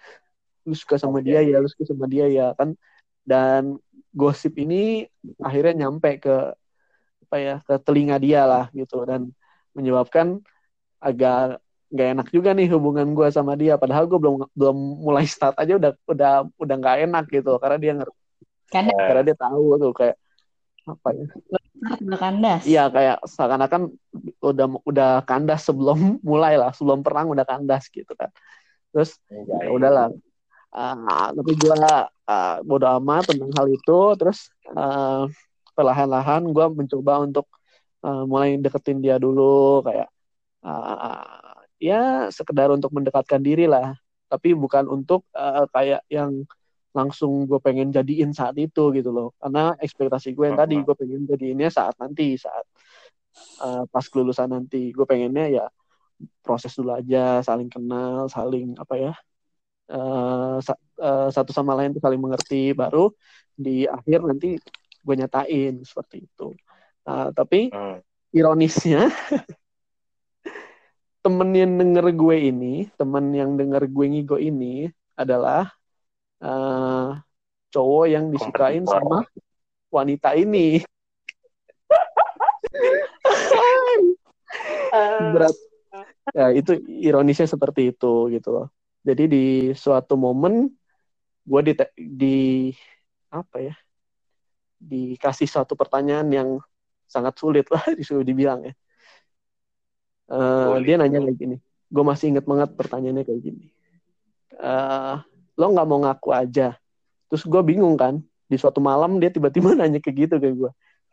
[0.68, 1.32] Lu suka sama Oke.
[1.32, 2.76] dia ya lu suka sama dia ya kan?
[3.24, 3.80] Dan
[4.12, 5.08] gosip ini
[5.40, 6.36] akhirnya nyampe ke
[7.28, 9.00] apa ya ke telinga dia lah gitu.
[9.08, 9.32] Dan
[9.72, 10.44] menyebabkan
[11.00, 11.58] agak
[11.92, 15.76] nggak enak juga nih hubungan gue sama dia padahal gue belum belum mulai start aja
[15.76, 18.18] udah udah udah nggak enak gitu karena dia ngerti
[18.72, 20.16] karena karena dia tahu tuh kayak
[20.88, 21.24] apa ya
[21.82, 22.62] udah kandas.
[22.62, 23.90] Iya kayak seakan-akan
[24.38, 25.98] udah udah kandas sebelum
[26.30, 28.30] mulai lah, sebelum perang udah kandas gitu kan.
[28.94, 29.66] Terus anjay.
[29.66, 30.08] ya udahlah.
[30.72, 33.98] Ah, tapi gua ah, bodo amat tentang hal itu.
[34.16, 35.26] Terus ah,
[35.74, 37.50] perlahan-lahan gua mencoba untuk
[38.06, 40.08] ah, mulai deketin dia dulu kayak
[41.82, 43.98] ya sekedar untuk mendekatkan diri lah.
[44.30, 46.46] Tapi bukan untuk ah, kayak yang
[46.94, 49.34] langsung gue pengen jadiin saat itu gitu loh.
[49.42, 52.64] Karena ekspektasi gue yang tadi gue pengen jadiinnya saat nanti saat
[53.60, 54.94] uh, pas kelulusan nanti.
[54.94, 55.64] Gue pengennya ya
[56.44, 59.12] proses dulu aja saling kenal saling apa ya
[59.90, 62.76] uh, sa- uh, satu sama lain tuh saling mengerti.
[62.76, 63.12] Baru
[63.52, 64.60] di akhir nanti
[65.02, 66.54] gue nyatain seperti itu.
[67.08, 67.98] Nah, tapi Hmm.
[68.32, 69.08] ironisnya
[71.22, 75.70] temen yang denger gue ini temen yang denger gue ngigo ini adalah
[76.42, 77.08] eh,
[77.72, 79.24] cowok yang disukain sama
[79.88, 80.82] wanita ini.
[85.32, 85.56] Berat.
[86.34, 88.66] Ya itu ironisnya seperti itu gitu loh.
[89.02, 90.70] Jadi di suatu momen
[91.42, 92.38] gue di, di
[93.32, 93.74] apa ya
[94.82, 96.48] dikasih suatu pertanyaan yang
[97.06, 98.74] sangat sulit lah disuruh dibilang ya
[100.32, 100.82] Eh, Sulit.
[100.82, 101.56] dia nanya kayak gini
[101.92, 103.64] gue masih inget banget pertanyaannya kayak gini
[104.54, 105.14] Eh,
[105.52, 106.76] lo nggak mau ngaku aja
[107.26, 110.70] terus gue bingung kan di suatu malam dia tiba-tiba nanya kayak gitu kayak gue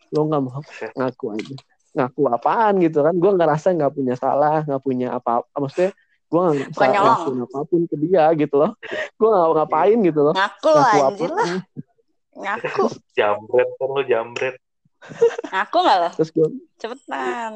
[0.09, 0.59] lo nggak mau
[0.95, 1.55] ngaku aja
[1.89, 5.91] ngaku apaan gitu kan gue ngerasa nggak punya salah nggak punya apa-apa maksudnya
[6.29, 8.71] gue nggak bisa ngakuin apa pun ke dia gitu loh
[9.17, 11.49] gue nggak ngapain gitu loh Ngaku lo ngaku anjir lah.
[12.39, 12.83] Ngaku.
[13.17, 14.55] jambret kan lu jambret
[15.49, 16.09] Ngaku nggak lo?
[16.13, 16.47] terus gue
[16.77, 17.53] Cepetan.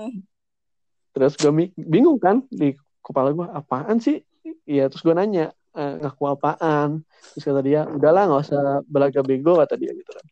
[1.14, 4.26] Terus gue bingung kan di kepala gue apaan sih?
[4.66, 7.06] Iya terus gue nanya "Eh, ngaku apaan?
[7.34, 10.26] Terus kata dia udahlah nggak usah belaga bego kata dia gitu kan.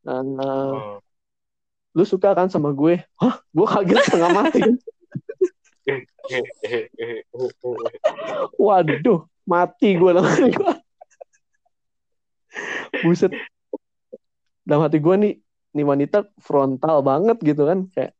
[0.00, 0.98] Nah, Hmm.
[1.92, 3.02] lu suka kan sama gue?
[3.18, 3.42] Hah?
[3.50, 4.62] Gue kaget setengah mati
[8.60, 10.72] waduh mati gue hati gue
[13.02, 13.32] buset.
[14.66, 15.34] Dalam hati gue nih
[15.70, 18.12] nih wanita frontal banget gitu kan kayak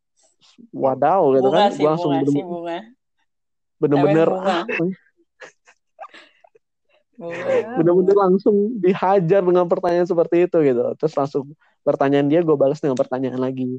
[0.72, 2.78] wadaw gitu bunga kan sih gue langsung bunga sih bener- bunga.
[3.80, 4.64] bener-bener ah,
[7.20, 7.54] bunga.
[7.76, 10.84] bener-bener langsung dihajar dengan pertanyaan seperti itu gitu.
[10.96, 11.52] Terus langsung
[11.84, 13.76] pertanyaan dia gue balas dengan pertanyaan lagi.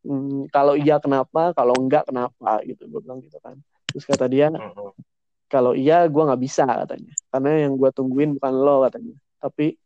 [0.00, 1.52] Hmm, kalau iya kenapa?
[1.52, 2.64] Kalau enggak kenapa?
[2.64, 3.60] Gitu gue bilang gitu kan.
[3.92, 4.48] Terus kata dia
[5.52, 7.12] kalau iya gue nggak bisa katanya.
[7.28, 9.20] Karena yang gue tungguin bukan lo katanya.
[9.36, 9.76] Tapi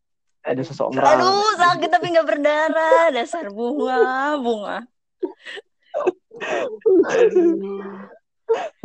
[0.47, 1.03] ada seseorang.
[1.03, 3.11] Aduh sakit tapi nggak berdarah.
[3.11, 4.87] Dasar bunga bunga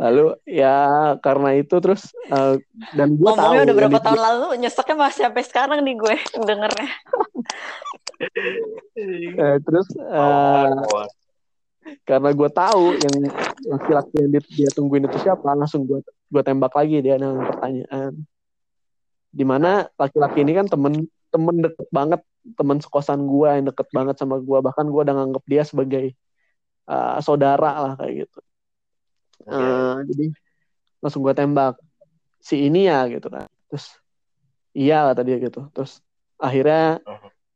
[0.02, 2.58] lalu ya karena itu terus eh,
[2.98, 6.90] dan gue tahu udah berapa tahun lalu nyeseknya masih sampai sekarang nih gue dengernya.
[8.94, 10.70] Eh, terus eh,
[12.06, 13.14] karena gue tahu yang
[13.66, 18.14] laki-laki yang dia, dia tungguin itu siapa langsung gue gue tembak lagi dia dengan pertanyaan.
[19.26, 22.20] Di mana laki-laki ini kan temen temen deket banget
[22.54, 26.14] temen sekosan gue yang deket banget sama gue bahkan gue udah nganggep dia sebagai
[26.88, 28.40] uh, saudara lah kayak gitu.
[29.46, 30.26] Eh, jadi
[31.02, 31.74] langsung gue tembak
[32.38, 33.50] si ini ya gitu kan.
[33.70, 33.98] Terus
[34.74, 35.66] iya kata dia gitu.
[35.74, 35.98] Terus
[36.38, 37.02] akhirnya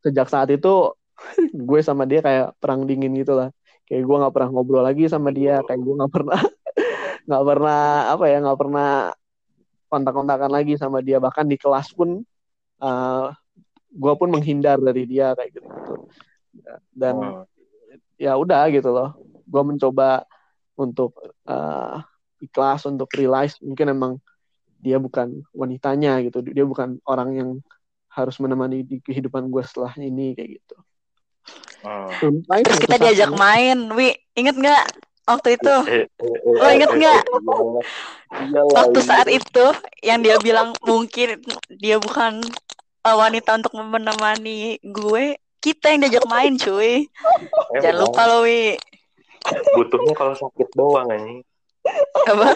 [0.03, 0.95] sejak saat itu
[1.69, 3.51] gue sama dia kayak perang dingin gitu lah.
[3.87, 6.41] Kayak gue nggak pernah ngobrol lagi sama dia kayak gue nggak pernah
[7.27, 7.83] nggak pernah
[8.15, 8.91] apa ya nggak pernah
[9.87, 11.23] kontak-kontakan lagi sama dia.
[11.23, 12.19] Bahkan di kelas pun
[12.83, 13.27] uh,
[13.97, 15.95] gue pun menghindar dari dia kayak gitu gitu
[16.97, 17.47] dan
[18.17, 19.17] ya udah gitu loh.
[19.47, 20.25] Gue mencoba
[20.77, 21.17] untuk
[21.49, 22.03] uh,
[22.43, 24.13] ikhlas untuk realize mungkin emang
[24.81, 26.45] dia bukan wanitanya gitu.
[26.45, 27.51] Dia bukan orang yang
[28.13, 30.77] harus menemani di kehidupan gue setelah ini kayak gitu.
[32.19, 34.17] Sampai terus kita diajak main wi.
[34.35, 34.85] Inget nggak
[35.29, 35.75] waktu itu?
[36.45, 37.23] Lo Lo inget nggak?
[38.27, 39.67] Iya waktu saat itu
[40.03, 41.41] yang dia bilang mungkin
[41.71, 42.43] dia bukan
[43.07, 47.11] wanita untuk menemani gue kita yang diajak main cuy.
[47.83, 48.79] Jangan lupa lo wi.
[49.75, 51.43] Butuhnya kalau sakit doang ini.
[52.31, 52.55] apa?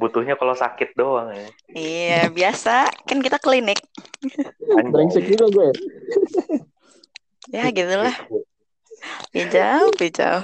[0.00, 1.48] Butuhnya kalau sakit doang ya.
[1.76, 2.88] iya biasa.
[3.04, 3.84] Kan kita klinik.
[4.64, 5.68] Brengsek juga gue.
[7.52, 8.16] Ya gitulah.
[9.36, 10.40] Bijau bijau.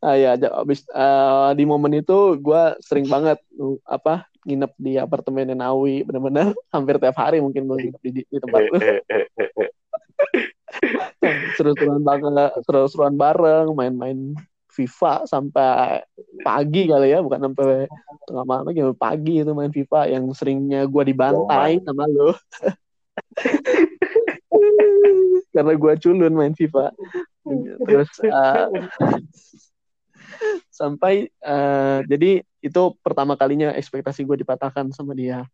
[0.00, 4.96] Ah ya aja abis eh, di momen itu gue sering banget uh, apa nginep di
[4.96, 6.56] apartemen Nawi bener-bener.
[6.72, 8.80] Hampir tiap hari mungkin gue nginep di, di tempat lu
[11.56, 14.36] seru-seruan banget seru-seruan bareng main-main
[14.72, 16.04] FIFA sampai
[16.44, 17.88] pagi kali ya bukan sampai
[18.28, 22.36] tengah malam lagi pagi itu main FIFA yang seringnya gue dibantai sama lo
[25.56, 26.92] karena gue culun main FIFA.
[27.88, 28.68] Terus eh,
[30.68, 35.48] sampai eh, jadi itu pertama kalinya ekspektasi gue dipatahkan sama dia.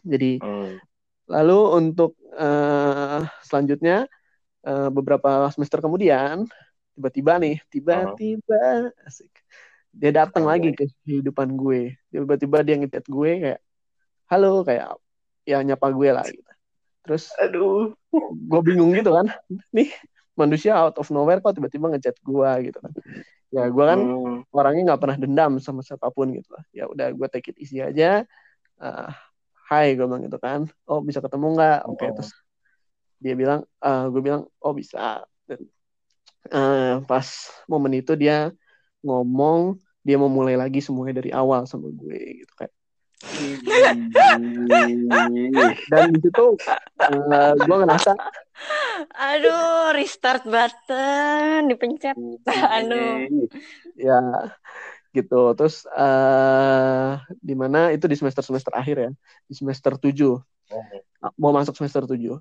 [0.00, 0.80] Jadi Hmm.
[1.26, 4.06] Lalu untuk eh, selanjutnya
[4.66, 6.46] eh, beberapa semester kemudian
[6.96, 9.30] tiba-tiba nih tiba-tiba asik.
[9.96, 11.96] Dia datang lagi ke kehidupan gue.
[12.12, 13.60] Tiba-tiba dia ngechat gue kayak
[14.28, 14.96] halo kayak
[15.48, 16.52] ya nyapa gue lah gitu.
[17.04, 17.92] Terus Aduh.
[18.32, 19.28] gue bingung gitu kan.
[19.72, 19.92] Nih
[20.36, 22.92] manusia out of nowhere kok tiba-tiba ngechat gue gitu kan.
[23.52, 24.40] Ya gue kan Hmm.
[24.52, 26.64] orangnya nggak pernah dendam sama siapa pun gitu lah.
[26.76, 28.24] Ya udah gue take it easy aja.
[28.76, 29.10] Eh,
[29.66, 30.70] hai gue bilang gitu kan.
[30.86, 31.78] Oh bisa ketemu nggak?
[31.90, 32.14] Oke Oh.
[32.14, 32.30] terus
[33.18, 35.26] dia bilang eh, gue bilang oh bisa.
[35.46, 35.66] Dan
[36.50, 37.26] eh, pas
[37.66, 38.54] momen itu dia
[39.02, 42.74] ngomong dia mau mulai lagi semuanya dari awal sama gue gitu kayak.
[45.90, 46.46] Dan di situ
[47.02, 48.12] eh, gue ngerasa
[49.12, 52.16] aduh restart button dipencet.
[52.76, 53.28] Aduh.
[53.96, 54.20] Ya
[55.16, 55.56] gitu.
[55.56, 57.90] Terus eh di mana?
[57.96, 59.10] Itu di semester semester akhir ya.
[59.48, 60.12] Di semester 7
[61.40, 62.36] mau masuk semester 7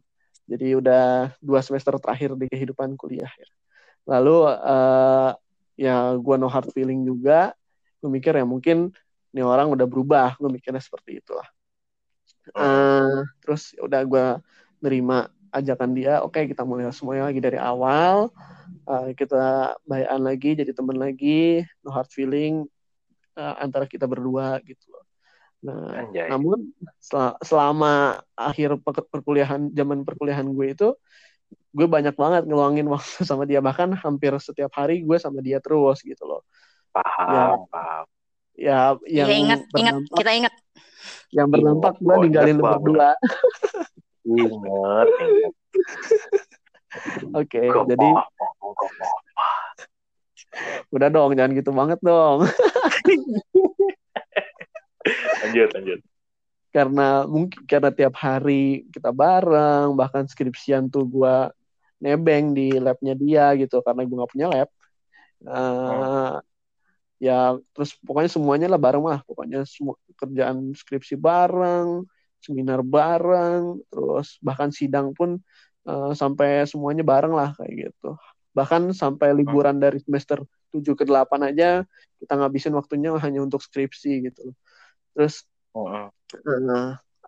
[0.46, 3.50] jadi udah dua semester terakhir di kehidupan kuliah ya.
[4.06, 5.32] Lalu eh
[5.76, 7.58] ya gua no hard feeling juga.
[7.98, 8.94] Gue mikir ya mungkin
[9.34, 10.38] ini orang udah berubah.
[10.38, 11.46] Gue mikirnya seperti itulah.
[12.54, 14.26] Eh terus ya udah gua
[14.78, 15.26] nerima
[15.56, 18.30] ajakan dia oke kita mulai semuanya lagi dari awal
[18.86, 22.70] Uh, kita bayan lagi jadi teman lagi no hard feeling
[23.34, 25.06] uh, antara kita berdua gitu loh.
[25.66, 26.30] Nah, Anjay.
[26.30, 26.70] namun
[27.02, 30.90] sel- selama akhir per- perkuliahan zaman perkuliahan gue itu
[31.74, 36.06] gue banyak banget ngeluangin waktu sama dia bahkan hampir setiap hari gue sama dia terus
[36.06, 36.46] gitu loh.
[36.94, 38.06] Paham, paham.
[38.54, 40.54] Ya yang Iya ingat ingat kita ingat
[41.34, 43.18] yang berdampak gue ninggalin lu berdua.
[44.26, 45.08] Ingat.
[47.40, 48.10] Oke, jadi.
[50.90, 52.46] Udah dong, jangan gitu banget dong.
[55.46, 56.02] lanjut lanjut
[56.76, 61.48] karena mungkin karena tiap hari kita bareng, bahkan skripsian tuh gua
[62.04, 64.70] nebeng di labnya dia gitu karena gue nggak punya lab.
[65.40, 66.36] Uh,
[67.16, 72.04] ya terus pokoknya semuanya lah bareng lah pokoknya semua kerjaan skripsi bareng
[72.46, 75.42] seminar bareng terus bahkan sidang pun
[75.90, 78.14] uh, sampai semuanya bareng lah kayak gitu.
[78.54, 81.88] Bahkan sampai liburan dari semester 7 ke 8 aja
[82.20, 84.52] kita ngabisin waktunya hanya untuk skripsi gitu
[85.16, 86.12] terus uh,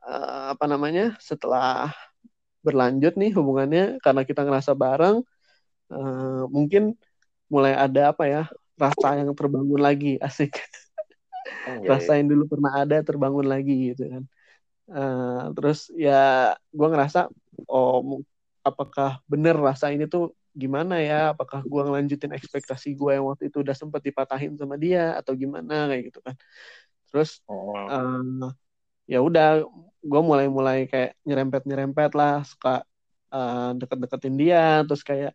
[0.04, 1.96] uh, apa namanya setelah
[2.66, 5.24] berlanjut nih hubungannya karena kita ngerasa bareng
[5.94, 7.00] uh, mungkin
[7.48, 8.44] mulai ada apa ya
[8.76, 10.60] rasa yang terbangun lagi asik.
[11.64, 14.24] Oh, iya, rasa yang dulu pernah ada terbangun lagi gitu kan
[14.92, 17.32] uh, terus ya gue ngerasa
[17.68, 18.24] oh
[18.68, 21.32] apakah bener rasa ini tuh gimana ya?
[21.32, 25.88] Apakah gue ngelanjutin ekspektasi gue yang waktu itu udah sempet dipatahin sama dia atau gimana
[25.88, 26.36] kayak gitu kan.
[27.14, 27.78] Terus oh.
[27.78, 28.52] uh,
[29.08, 29.64] ya udah
[30.02, 32.84] gue mulai mulai kayak nyerempet nyerempet lah suka
[33.32, 34.84] uh, deket-deketin dia.
[34.84, 35.34] Terus kayak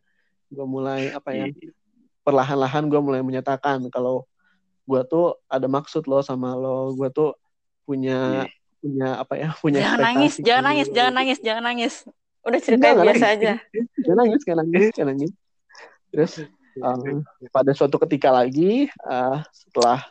[0.53, 1.73] gue mulai apa ya iya.
[2.27, 4.29] perlahan-lahan gue mulai menyatakan kalau
[4.85, 6.93] gue tuh ada maksud lo sama lo.
[6.99, 7.39] Gue tuh
[7.87, 8.62] punya yeah.
[8.83, 11.95] Punya apa ya punya jangan nangis jangan nangis jangan nangis jangan nangis.
[12.43, 13.23] Udah cerita biasa nangis.
[13.39, 13.53] aja.
[14.03, 15.33] jangan nangis jangan nangis jangan nangis
[16.13, 16.33] terus
[16.83, 17.25] um,
[17.55, 20.03] pada suatu ketika lagi uh, setelah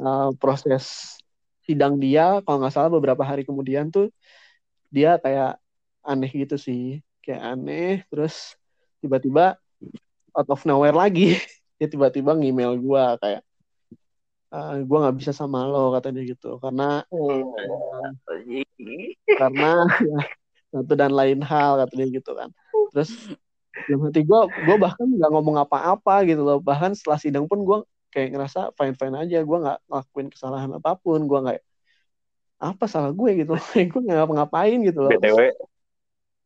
[0.00, 1.18] uh, proses
[1.66, 4.08] sidang dia kalau nggak salah beberapa hari kemudian tuh
[4.94, 5.58] dia kayak
[6.04, 7.00] aneh gitu sih.
[7.24, 8.54] Kayak aneh terus
[9.00, 9.56] tiba-tiba
[10.36, 11.34] out of nowhere lagi.
[11.74, 13.42] Dia tiba-tiba ngemail gue kayak
[14.54, 16.62] uh, ah, gue nggak bisa sama lo katanya gitu.
[16.62, 17.42] Karena uh,
[19.26, 20.18] karena ya,
[20.78, 22.54] satu dan lain hal katanya gitu kan.
[22.94, 23.10] Terus
[23.90, 26.62] dalam hati gue gue bahkan nggak ngomong apa-apa gitu loh.
[26.62, 27.78] Bahkan setelah sidang pun gue
[28.14, 29.42] kayak ngerasa fine fine aja.
[29.42, 31.26] Gue nggak ngelakuin kesalahan apa pun.
[31.26, 31.58] Gue nggak
[32.62, 33.30] apa salah gue?
[33.42, 33.58] gitu
[33.90, 35.10] gue nggak ngapa-ngapain gitu loh.
[35.10, 35.50] Btw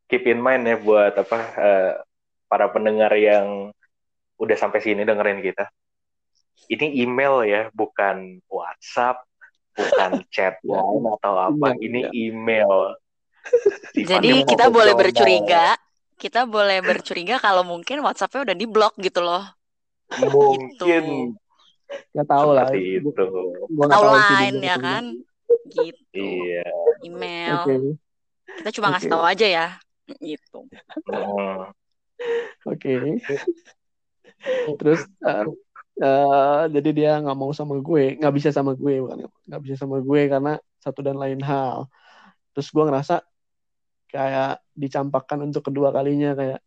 [0.09, 1.92] keep in mind ya buat apa uh,
[2.48, 3.70] para pendengar yang
[4.40, 5.68] udah sampai sini dengerin kita.
[6.66, 9.22] Ini email ya, bukan WhatsApp,
[9.78, 11.78] bukan chat lain atau apa.
[11.78, 12.30] Ini iya.
[12.32, 12.98] email.
[13.94, 15.78] Jadi kita boleh bercuriga,
[16.18, 19.46] kita boleh bercuriga kalau mungkin WhatsAppnya udah di blok gitu loh.
[20.18, 21.04] Mungkin.
[21.32, 21.38] Gitu.
[22.12, 22.68] Gak tahu lah.
[22.76, 23.09] Itu.
[23.88, 25.04] Atau lain ya kan?
[25.72, 26.12] Gitu.
[26.12, 26.68] Iya.
[27.00, 27.56] Email.
[27.64, 27.78] Okay.
[28.61, 28.94] Kita cuma okay.
[28.98, 29.66] ngasih tahu aja ya.
[30.20, 30.59] Gitu.
[31.09, 31.72] Oke.
[32.76, 32.96] Okay
[34.78, 35.46] terus uh,
[36.03, 39.96] uh, jadi dia nggak mau sama gue nggak bisa sama gue bukan nggak bisa sama
[40.03, 41.86] gue karena satu dan lain hal.
[42.55, 43.14] Terus gue ngerasa
[44.09, 46.61] kayak dicampakkan untuk kedua kalinya kayak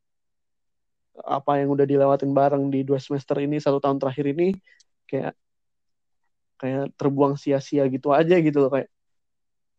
[1.22, 4.56] apa yang udah dilewatin bareng di dua semester ini satu tahun terakhir ini
[5.10, 5.34] kayak
[6.62, 8.90] kayak terbuang sia-sia gitu aja gitu loh kayak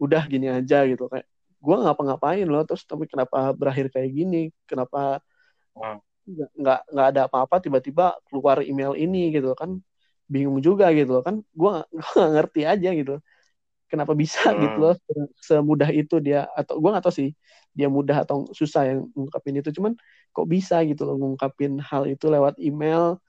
[0.03, 1.07] udah gini aja gitu.
[1.07, 1.27] Kayak
[1.63, 4.51] gue ngapa-ngapain loh terus tapi kenapa berakhir kayak gini?
[4.67, 5.23] Kenapa
[6.29, 9.81] nggak nggak ada apa-apa tiba-tiba keluar email ini gitu kan.
[10.31, 11.43] Bingung juga gitu kan.
[11.53, 11.83] Gue
[12.17, 13.19] nggak ngerti aja gitu.
[13.91, 14.59] Kenapa bisa hmm.
[14.65, 14.95] gitu loh
[15.45, 17.31] semudah itu dia atau gue nggak tahu sih
[17.77, 19.71] dia mudah atau susah yang ngungkapin itu.
[19.75, 19.93] Cuman
[20.33, 23.21] kok bisa gitu loh ngungkapin hal itu lewat email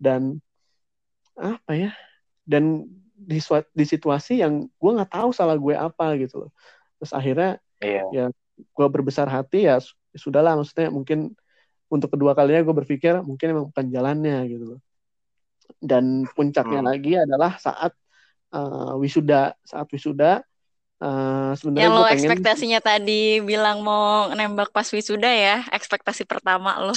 [0.00, 0.40] dan
[1.38, 1.90] apa ya
[2.48, 3.38] dan di
[3.74, 6.50] di situasi yang gue nggak tahu salah gue apa gitu loh.
[6.98, 7.50] Terus akhirnya
[7.82, 8.06] yeah.
[8.14, 8.24] ya
[8.58, 9.78] gue berbesar hati ya
[10.14, 11.34] sudahlah maksudnya mungkin
[11.88, 14.80] untuk kedua kalinya gue berpikir mungkin emang bukan jalannya gitu loh.
[15.80, 16.88] Dan puncaknya hmm.
[16.88, 17.92] lagi adalah saat
[18.52, 20.44] uh, wisuda saat wisuda
[21.00, 22.16] uh, sebenarnya yang lo pengen...
[22.16, 26.96] ekspektasinya tadi bilang mau nembak pas wisuda ya ekspektasi pertama lo.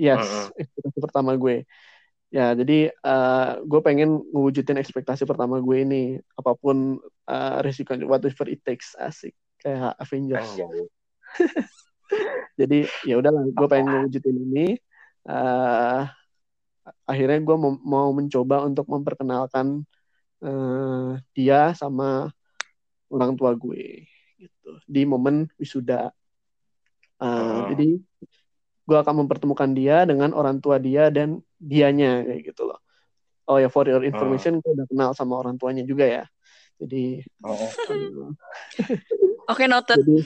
[0.00, 1.66] Yes ekspektasi pertama gue.
[2.30, 6.02] Ya jadi uh, gue pengen ngewujudin ekspektasi pertama gue ini
[6.38, 10.46] apa pun uh, risiko whatever it takes asik kayak Avengers
[12.60, 14.66] jadi ya udahlah gue pengen ngewujudin ini.
[15.24, 16.08] Uh,
[17.06, 19.84] akhirnya gue mau, mau mencoba untuk memperkenalkan
[20.42, 22.32] uh, dia sama
[23.10, 24.06] orang tua gue
[24.38, 24.70] gitu.
[24.86, 26.10] Di momen wisuda.
[27.20, 27.60] Uh, oh.
[27.76, 28.00] jadi
[28.88, 32.80] gue akan mempertemukan dia dengan orang tua dia dan dianya kayak gitu loh.
[33.44, 34.60] Oh ya for your information oh.
[34.64, 36.24] gue udah kenal sama orang tuanya juga ya.
[36.80, 38.32] Jadi oh.
[39.50, 39.98] Oke, okay, noted.
[39.98, 40.18] Jadi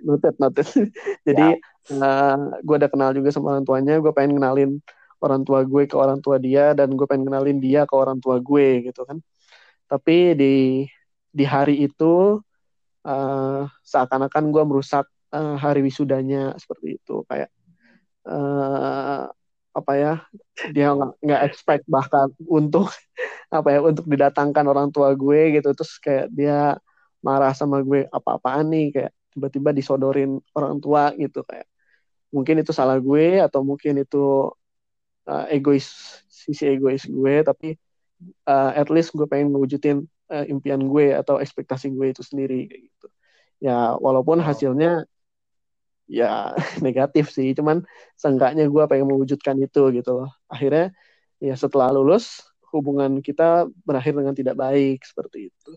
[0.00, 0.66] noted, noted.
[1.28, 2.00] Jadi ya.
[2.00, 4.00] uh, gue udah kenal juga sama orang tuanya.
[4.00, 4.80] Gue pengen kenalin
[5.20, 8.40] orang tua gue ke orang tua dia dan gue pengen kenalin dia ke orang tua
[8.40, 9.20] gue gitu kan.
[9.86, 10.54] Tapi di
[11.32, 12.40] di hari itu
[13.04, 15.04] uh, seakan-akan gue merusak
[15.36, 17.52] uh, hari wisudanya seperti itu kayak
[18.28, 19.28] uh,
[19.72, 20.14] apa ya
[20.76, 22.92] dia nggak nggak expect bahkan untuk
[23.56, 26.76] apa ya untuk didatangkan orang tua gue gitu terus kayak dia
[27.22, 28.86] marah sama gue apa-apaan nih?
[28.94, 31.66] Kayak tiba-tiba disodorin orang tua gitu kayak
[32.32, 34.52] mungkin itu salah gue atau mungkin itu
[35.28, 35.88] uh, egois
[36.28, 37.76] sisi egois gue tapi
[38.48, 42.82] uh, at least gue pengen mewujudin uh, impian gue atau ekspektasi gue itu sendiri kayak
[42.88, 43.08] gitu.
[43.62, 45.08] Ya walaupun hasilnya
[46.08, 46.52] ya
[46.86, 47.84] negatif sih cuman
[48.20, 50.30] seenggaknya gue pengen mewujudkan itu gitu loh.
[50.48, 50.92] Akhirnya
[51.40, 55.72] ya setelah lulus hubungan kita berakhir dengan tidak baik seperti itu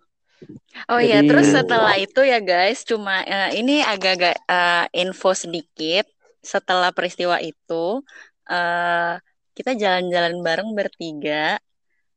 [0.91, 6.05] Oh iya, terus setelah itu ya guys, cuma eh, ini agak-agak eh, info sedikit.
[6.45, 8.03] Setelah peristiwa itu,
[8.51, 9.13] eh,
[9.55, 11.57] kita jalan-jalan bareng bertiga,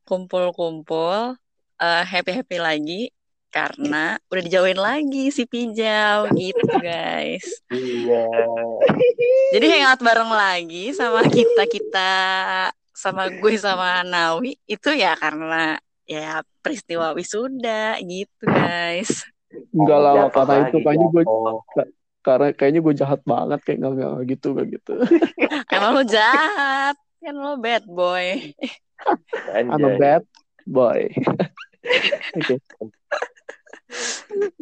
[0.04, 1.38] kumpul-kumpul,
[1.80, 3.02] eh, happy-happy lagi,
[3.48, 7.46] karena udah dijauhin lagi si Pijau gitu guys.
[7.72, 8.28] Iya.
[9.56, 12.12] Jadi hangout bareng lagi sama kita kita
[12.92, 19.28] sama gue sama Nawi itu ya karena ya peristiwa wisuda gitu guys.
[19.72, 21.24] enggak lah karena itu kayaknya gue
[22.24, 24.94] karena kayaknya gue jahat banget kayak nggak nggak gitu nggak gitu.
[25.76, 26.96] Emang lo jahat?
[27.20, 28.52] Kan lo bad boy.
[29.54, 30.24] I'm a bad
[30.66, 31.08] boy.
[32.36, 32.60] Oke.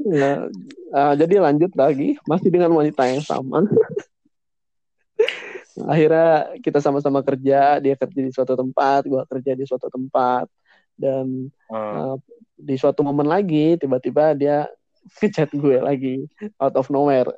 [0.07, 0.47] Ya,
[0.95, 2.15] eh, jadi lanjut lagi.
[2.31, 3.67] Masih dengan wanita yang sama.
[5.93, 10.49] Akhirnya kita sama-sama kerja dia kerja di suatu tempat gua kerja di suatu tempat
[10.97, 11.95] dan Hmm.
[11.95, 12.17] uh,
[12.57, 14.65] di suatu momen lagi tiba-tiba dia
[15.21, 16.25] ngechat gue lagi
[16.59, 17.31] out of nowhere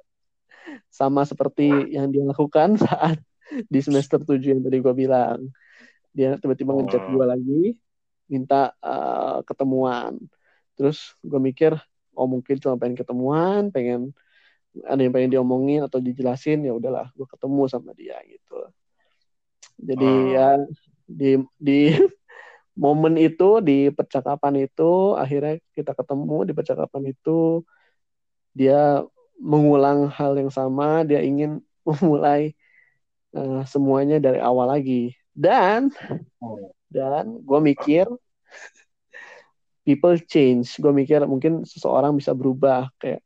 [0.88, 3.18] sama seperti yang dia lakukan saat
[3.68, 5.48] di semester 7 yang tadi gue bilang
[6.12, 7.12] dia tiba-tiba ngechat Hmm.
[7.12, 7.62] gue lagi
[8.28, 10.20] minta uh, ketemuan
[10.76, 11.72] terus gue mikir
[12.12, 14.12] oh mungkin cuma pengen ketemuan pengen
[14.84, 18.68] ada yang pengen diomongin atau dijelasin ya udahlah gue ketemu sama dia gitu
[19.80, 20.28] jadi Hmm.
[20.28, 20.48] ya
[21.08, 21.80] di di
[22.78, 27.66] momen itu di percakapan itu akhirnya kita ketemu di percakapan itu
[28.54, 29.02] dia
[29.38, 31.58] mengulang hal yang sama dia ingin
[31.88, 32.54] memulai
[33.34, 35.14] eh, semuanya dari awal lagi.
[35.34, 35.94] Dan
[36.90, 38.06] dan gue mikir
[39.86, 40.76] people change.
[40.82, 42.90] Gue mikir mungkin seseorang bisa berubah.
[43.00, 43.22] Kayak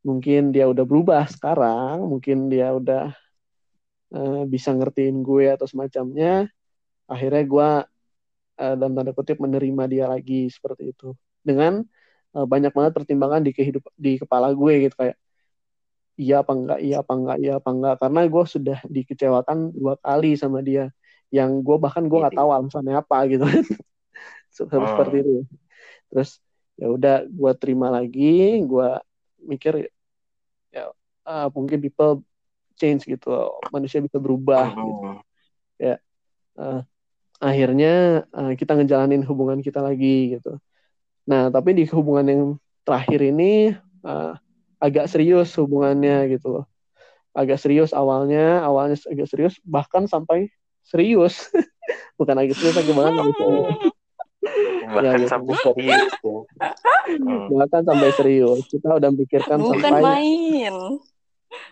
[0.00, 3.12] mungkin dia udah berubah sekarang mungkin dia udah
[4.16, 6.48] eh, bisa ngertiin gue atau semacamnya.
[7.10, 7.70] Akhirnya gue
[8.60, 11.06] eh, dalam tanda kutip menerima dia lagi seperti itu.
[11.48, 11.82] Dengan
[12.36, 15.16] eh, banyak banget pertimbangan di kehidupan di kepala gue gitu kayak
[16.20, 17.94] iya apa enggak iya apa enggak iya apa enggak.
[18.02, 20.92] Karena gue sudah dikecewakan dua kali sama dia.
[21.32, 23.44] Yang gue bahkan gue nggak tahu alasannya apa gitu.
[24.56, 24.90] Seperti Hmm.
[24.92, 25.32] seperti itu.
[26.10, 26.30] Terus
[26.80, 28.88] ya udah gue terima lagi gue
[29.44, 29.88] mikir
[30.72, 30.92] ya
[31.28, 32.24] ah, mungkin people
[32.80, 33.28] change gitu
[33.68, 35.00] manusia bisa berubah gitu.
[35.04, 35.20] Hmm.
[36.60, 36.80] Eh,
[37.40, 40.60] akhirnya eh, kita ngejalanin hubungan kita lagi gitu.
[41.24, 42.42] Nah, tapi di hubungan yang
[42.84, 43.72] terakhir ini
[44.04, 44.32] eh,
[44.76, 46.64] agak serius hubungannya gitu loh.
[47.32, 50.52] Agak serius awalnya, awalnya agak serius bahkan sampai
[50.84, 51.48] serius.
[52.20, 53.76] Bukan agak serius, agak sampai serius.
[54.90, 55.30] Bahkan gitu.
[55.30, 56.38] sampai serius ya.
[57.06, 57.46] Hmm.
[57.54, 58.60] Bahkan sampai serius.
[58.66, 60.76] Kita udah mikirkan Bukan sampai main.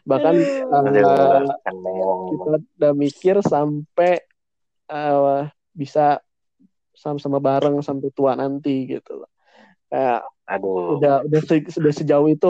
[0.03, 0.91] bahkan memang.
[2.35, 4.19] kita udah mikir sampai
[4.91, 5.43] eh,
[5.83, 6.01] bisa
[7.03, 9.31] sama-sama bareng sampai tua nanti gitu loh.
[9.91, 10.99] Kayak Aduh.
[10.99, 12.47] udah udah se- sudah sejauh itu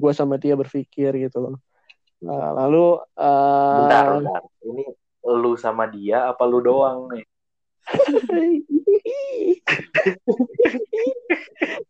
[0.00, 1.54] gue sama dia berpikir gitu loh.
[2.26, 2.78] Nah, lalu
[3.18, 4.42] eh, Bentar, bentar.
[4.68, 4.84] Ini
[5.42, 7.24] lu sama dia apa lu doang nih?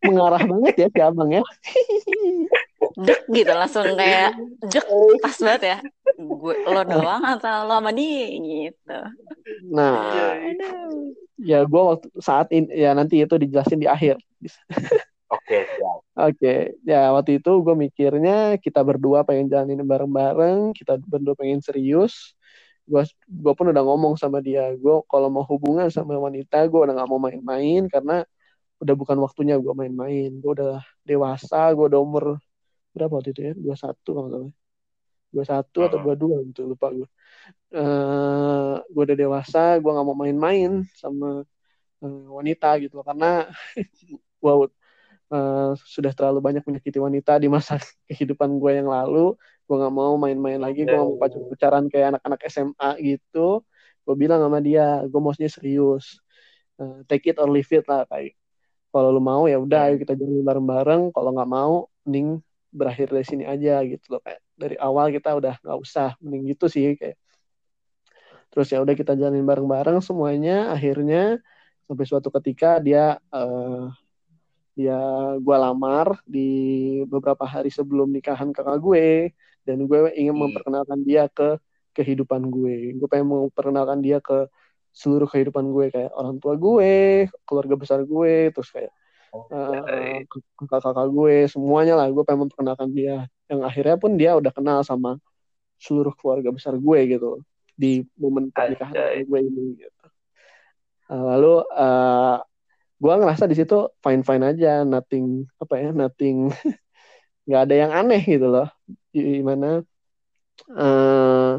[0.03, 1.43] Mengarah banget ya si abang ya.
[2.93, 4.37] Dek gitu langsung kayak
[4.69, 4.85] dek
[5.23, 5.77] pas banget ya.
[6.19, 8.99] Gue lo doang atau lo sama dia gitu.
[9.73, 11.15] Nah, Aduh.
[11.41, 14.21] ya gue waktu saat ini ya nanti itu dijelasin di akhir.
[15.33, 15.97] Oke, siap.
[16.13, 21.57] Oke, ya waktu itu gue mikirnya kita berdua pengen jalan ini bareng-bareng, kita berdua pengen
[21.57, 22.37] serius.
[22.83, 23.01] Gue
[23.43, 27.09] gue pun udah ngomong sama dia, gue kalau mau hubungan sama wanita gue udah nggak
[27.11, 28.27] mau main-main karena
[28.83, 30.29] udah bukan waktunya gue main-main.
[30.43, 32.25] Gue udah dewasa, gue udah umur
[32.95, 33.53] berapa waktu itu ya?
[33.55, 34.53] 21 kalau nggak salah.
[35.33, 37.07] 21 atau 22 gitu lupa gue.
[37.73, 41.41] Eh, gue udah dewasa, gue nggak mau main-main sama
[42.03, 43.49] eh, wanita gitu loh karena
[44.41, 44.53] gue
[45.33, 47.79] eh, sudah terlalu banyak menyakiti wanita di masa
[48.09, 49.33] kehidupan gue yang lalu
[49.73, 53.65] gue nggak mau main-main lagi gue nggak mau pacar-pacaran kayak anak-anak SMA gitu
[54.03, 56.19] gue bilang sama dia gue maunya serius.
[56.79, 58.35] Eh, take it or leave it lah kayak.
[58.93, 61.01] Kalau lu mau ya udah ayo kita jalan bareng-bareng.
[61.15, 61.73] Kalau nggak mau
[62.05, 62.43] mending
[62.73, 64.41] berakhir dari sini aja gitu loh kayak.
[64.53, 67.17] Dari awal kita udah nggak usah mending gitu sih kayak.
[68.53, 71.41] Terus ya udah kita jalanin bareng-bareng semuanya akhirnya
[71.89, 73.83] sampai suatu ketika dia eh,
[74.73, 74.99] dia
[75.37, 76.49] gue lamar di
[77.05, 79.33] beberapa hari sebelum nikahan kakak gue
[79.63, 80.43] dan gue ingin Hmm.
[80.47, 81.57] memperkenalkan dia ke
[81.93, 82.97] kehidupan gue.
[82.97, 84.49] Gue pengen memperkenalkan dia ke
[84.91, 85.85] seluruh kehidupan gue.
[85.93, 88.91] Kayak orang tua gue keluarga besar gue terus kayak
[89.53, 90.25] eh,
[90.57, 92.07] kakak-kakak gue semuanya lah.
[92.09, 93.25] Gue pengen memperkenalkan dia.
[93.49, 95.17] Yang akhirnya pun dia udah kenal sama
[95.77, 97.41] seluruh keluarga besar gue gitu.
[97.73, 98.93] Di momen pernikahan
[99.25, 100.05] gue ini gitu.
[101.11, 102.37] Eh, lalu eh
[103.03, 104.81] gue ngerasa di situ fine fine aja.
[104.81, 106.49] Nothing apa ya nothing.
[107.43, 108.71] Nggak ada yang aneh gitu loh
[109.13, 109.79] di mana
[110.73, 111.51] eh,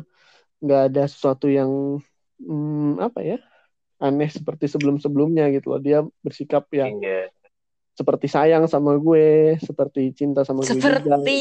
[0.60, 2.00] nggak ada sesuatu yang
[2.42, 3.38] hmm, apa ya
[4.02, 7.30] aneh seperti sebelum sebelumnya gitu loh dia bersikap ya Iya.
[7.94, 11.40] seperti sayang sama gue seperti cinta sama gue juga Seperti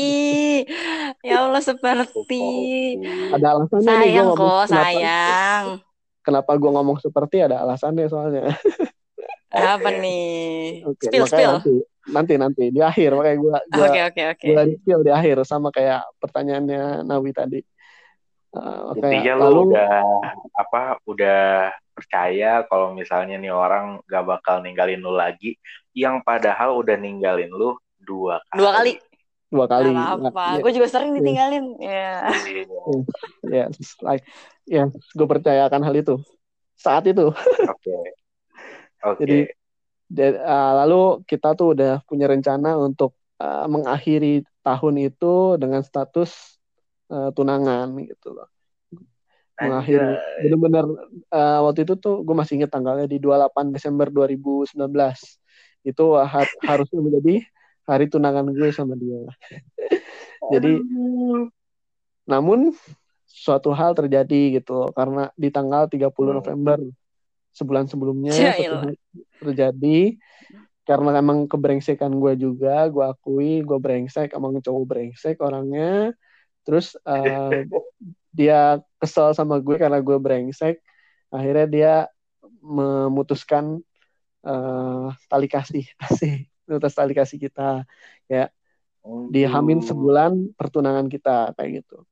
[1.25, 2.45] ya Allah seperti
[3.33, 5.65] ada alasannya nih gue sayang ngomong kok kenapa sayang.
[6.21, 8.53] kenapa gue ngomong seperti ada alasannya soalnya
[9.53, 10.81] Apa nih?
[10.89, 11.51] Oke, Spill spill.
[11.61, 11.73] nanti
[12.03, 14.45] nanti nanti di akhir makanya gue gue Oke oke oke.
[14.51, 17.59] gue reveal di akhir sama kayak pertanyaannya Nawi tadi
[18.53, 19.97] Uh, Intinya lu lalu udah
[20.53, 25.57] apa udah percaya kalau misalnya nih orang gak bakal ninggalin lu lagi
[25.97, 28.61] yang padahal udah ninggalin lu dua kali.
[28.61, 28.93] Dua kali.
[29.49, 30.45] dua kali Gak apa-apa.
[30.45, 31.17] Nah, Gue juga sering Iya.
[31.17, 31.65] ditinggalin.
[31.81, 32.13] Ya.
[32.45, 32.65] Iya.
[33.41, 33.65] ya
[34.05, 34.25] like
[34.69, 36.15] ya gue percaya akan hal itu
[36.77, 37.33] saat itu
[37.73, 37.97] Oke.
[39.01, 39.17] Oke.
[39.25, 39.37] Jadi,
[40.13, 46.61] Da- uh, lalu kita tuh udah punya rencana untuk uh, mengakhiri tahun itu dengan status
[47.09, 48.45] uh, tunangan gitu loh.
[49.57, 50.41] Mengakhiri Anjay.
[50.45, 50.85] bener-bener
[51.33, 54.77] uh, waktu itu tuh gue masih inget tanggalnya di 28 Desember 2019.
[55.81, 57.41] Itu ha- harusnya menjadi
[57.89, 59.17] hari tunangan gue sama dia.
[60.53, 60.77] Jadi
[62.29, 62.71] namun
[63.25, 66.93] suatu hal terjadi gitu loh karena di tanggal 30 Hmm.
[67.53, 68.93] Sebulan sebelumnya Ya
[69.39, 70.17] terjadi
[70.83, 76.11] karena emang kebrengsekan gue juga gue akui gue brengsek emang cowok brengsek orangnya.
[76.67, 77.67] Terus eh,
[78.37, 80.83] dia kesel sama gue karena gue brengsek.
[81.31, 81.93] Akhirnya dia
[82.59, 83.79] memutuskan
[84.43, 87.87] eh, tali kasih asih memutus tali kasih kita.
[89.03, 89.87] Di Hamin Aduh.
[89.87, 92.03] sebulan pertunangan kita kayak gitu.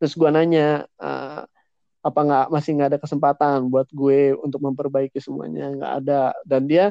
[0.00, 1.44] Terus gue nanya eh,
[2.02, 6.20] apa nggak masih nggak ada kesempatan buat gue untuk memperbaiki semuanya nggak ada.
[6.42, 6.84] Dan dia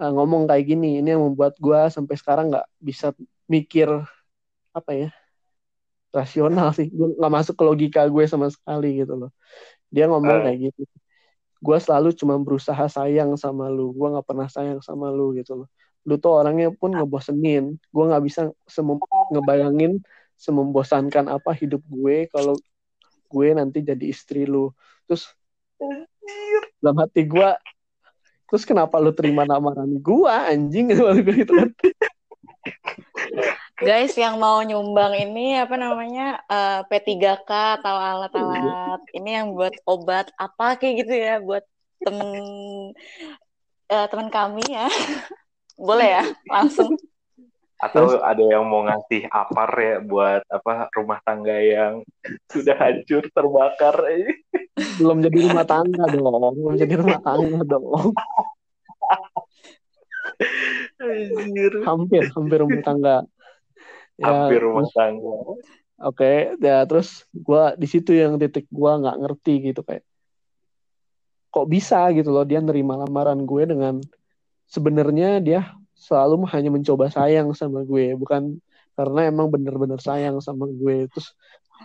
[0.00, 3.12] eh, ngomong kayak gini ini yang membuat gue sampai sekarang nggak bisa
[3.50, 3.88] mikir
[4.70, 5.08] apa ya
[6.14, 6.86] rasional sih.
[6.90, 9.30] Gue nggak masuk ke logika gue sama sekali gitu loh.
[9.94, 10.42] Dia ngomong Eh.
[10.46, 10.82] kayak gitu.
[11.60, 13.92] Gue selalu cuma berusaha sayang sama lu.
[13.94, 15.68] Gue nggak pernah sayang sama lu gitu loh.
[16.08, 17.76] Lu tuh orangnya pun ngebosenin.
[17.94, 18.40] Gue nggak bisa
[19.34, 20.00] ngebayangin
[20.40, 22.56] semembosankan apa hidup gue kalau
[23.30, 24.74] gue nanti jadi istri lu.
[25.06, 25.30] Terus
[26.82, 27.50] dalam hati gue
[28.50, 30.90] terus kenapa lu terima lamaran gue anjing?
[31.38, 31.70] Gitu kan.
[33.80, 39.00] Guys yang mau nyumbang ini apa namanya eh, P3K atau alat-alat.
[39.16, 41.64] Ini yang buat obat apa kayak gitu ya buat
[42.02, 42.30] temen
[43.88, 44.90] eh, teman kami ya.
[45.80, 46.92] Boleh ya langsung
[47.80, 52.04] Atau ada yang mau ngasih apar ya buat apa rumah tangga yang
[52.52, 53.96] sudah hancur terbakar.
[55.00, 58.12] belum jadi rumah tangga dong belum jadi rumah tangga dong
[61.84, 63.16] hampir hampir rumah tangga
[64.20, 65.32] Ya, Hampir rumah terus- tangga.
[66.00, 70.04] Oke, ya terus gua di situ yang titik gua nggak ngerti gitu kayak
[71.48, 73.98] kok bisa gitu loh dia nerima lamaran gue dengan
[74.70, 75.60] sebenarnya dia
[76.00, 78.16] selalu hanya mencoba sayang sama gue.
[78.16, 78.58] Bukan
[78.96, 81.06] karena emang bener-bener sayang sama gue.
[81.12, 81.36] Terus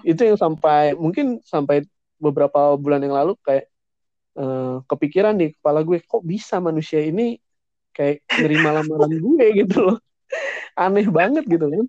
[0.07, 1.83] itu yang sampai mungkin sampai
[2.15, 3.67] beberapa bulan yang lalu kayak
[4.39, 7.35] eh, kepikiran di kepala gue kok bisa manusia ini
[7.91, 9.45] kayak nerima lamaran gue?
[9.61, 9.97] Gitu loh.
[10.75, 11.85] Aneh banget gitu kan.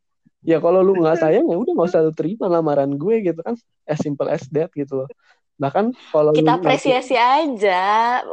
[0.46, 3.54] Ya kalau lu nggak sayang ya udah nggak usah lu terima lamaran gue gitu kan.
[3.86, 5.08] As simple as that gitu loh
[5.56, 7.84] bahkan kalau kita nanti- apresiasi aja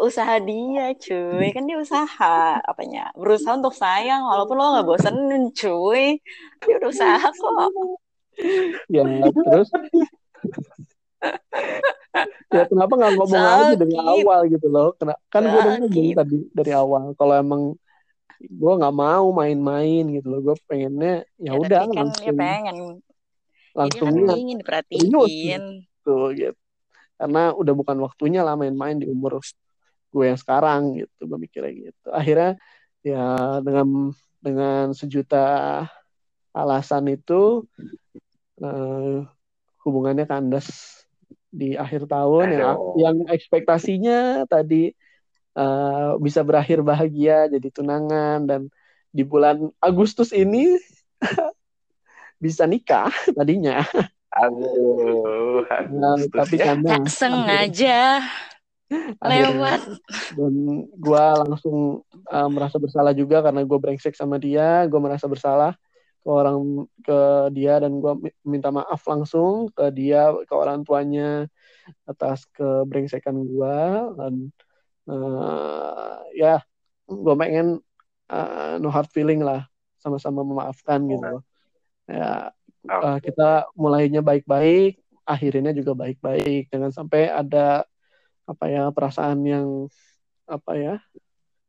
[0.04, 1.48] usaha dia cuy.
[1.56, 6.20] Kan dia usaha apanya berusaha untuk sayang walaupun lo nggak bosenin cuy.
[6.68, 7.72] Dia udah usaha kok.
[8.92, 9.70] Ya terus?
[12.52, 14.92] Ya kenapa nggak ngomong aja dari awal gitu loh?
[15.00, 17.02] Kena, kan gue udah ngomong tadi dari awal.
[17.16, 17.62] Kalau emang
[18.44, 22.76] gue nggak mau main-main gitu loh gue pengennya ya udah tapi kan dia langsung pengen.
[23.74, 25.10] Langsung dia kan ingin diperhatiin.
[26.04, 26.63] tuh gitu
[27.24, 29.40] karena udah bukan waktunya lah main-main di umur
[30.12, 32.08] gue yang sekarang gitu gue mikirnya gitu.
[32.12, 32.60] Akhirnya
[33.00, 34.12] ya dengan
[34.44, 35.48] dengan sejuta
[36.52, 37.64] alasan itu
[38.60, 39.24] eh,
[39.88, 41.00] hubungannya kandas
[41.48, 44.92] di akhir tahun yang yang ekspektasinya tadi
[45.56, 48.62] eh, bisa berakhir bahagia jadi tunangan dan
[49.16, 50.76] di bulan Agustus ini
[52.44, 53.80] bisa nikah tadinya.
[54.34, 55.62] Aduh,
[55.94, 58.26] Nah, tapi karena Tak sengaja
[59.18, 59.82] akhirnya lewat.
[60.38, 60.54] dan
[60.86, 65.74] gue langsung uh, merasa bersalah juga karena gue brengsek sama dia gue merasa bersalah
[66.22, 67.20] ke orang ke
[67.58, 68.14] dia dan gue
[68.46, 71.50] minta maaf langsung ke dia ke orang tuanya
[72.06, 73.78] atas kebrengsekan gue
[74.16, 74.34] dan
[75.10, 76.62] uh, ya
[77.10, 77.82] gue pengen
[78.32, 79.68] uh, no hard feeling lah
[80.00, 81.42] sama-sama memaafkan gitu.
[82.08, 82.52] Ya
[82.88, 87.88] uh, kita mulainya baik-baik akhirnya juga baik-baik jangan sampai ada
[88.44, 89.88] apa ya perasaan yang
[90.44, 90.96] apa ya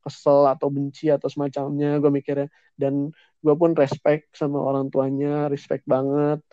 [0.04, 2.48] kesel atau benci atau semacamnya gue mikirnya.
[2.76, 3.08] Dan
[3.40, 6.44] gue pun respect sama orang tuanya respect banget.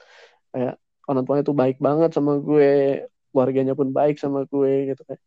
[0.55, 0.79] Kayak
[1.11, 3.03] orang tuanya tuh baik banget sama gue
[3.35, 5.21] keluarganya pun baik sama gue gitu kayak.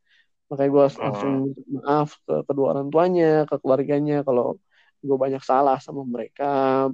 [0.49, 4.57] Makanya gue langsung minta maaf ke kedua orang tuanya ke keluarganya kalau
[5.05, 6.89] gue banyak salah sama mereka.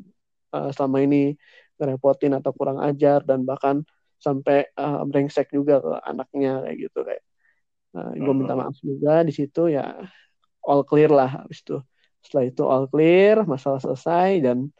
[0.50, 1.38] Uh, selama ini
[1.80, 3.80] ngerepotin atau kurang ajar dan bahkan
[4.20, 7.24] sampai uh, brengsek juga ke anaknya kayak gitu kayak
[7.90, 9.98] Nah, gue minta maaf juga di situ ya
[10.62, 11.82] all clear lah habis itu.
[12.22, 14.70] Setelah itu all clear, masalah selesai dan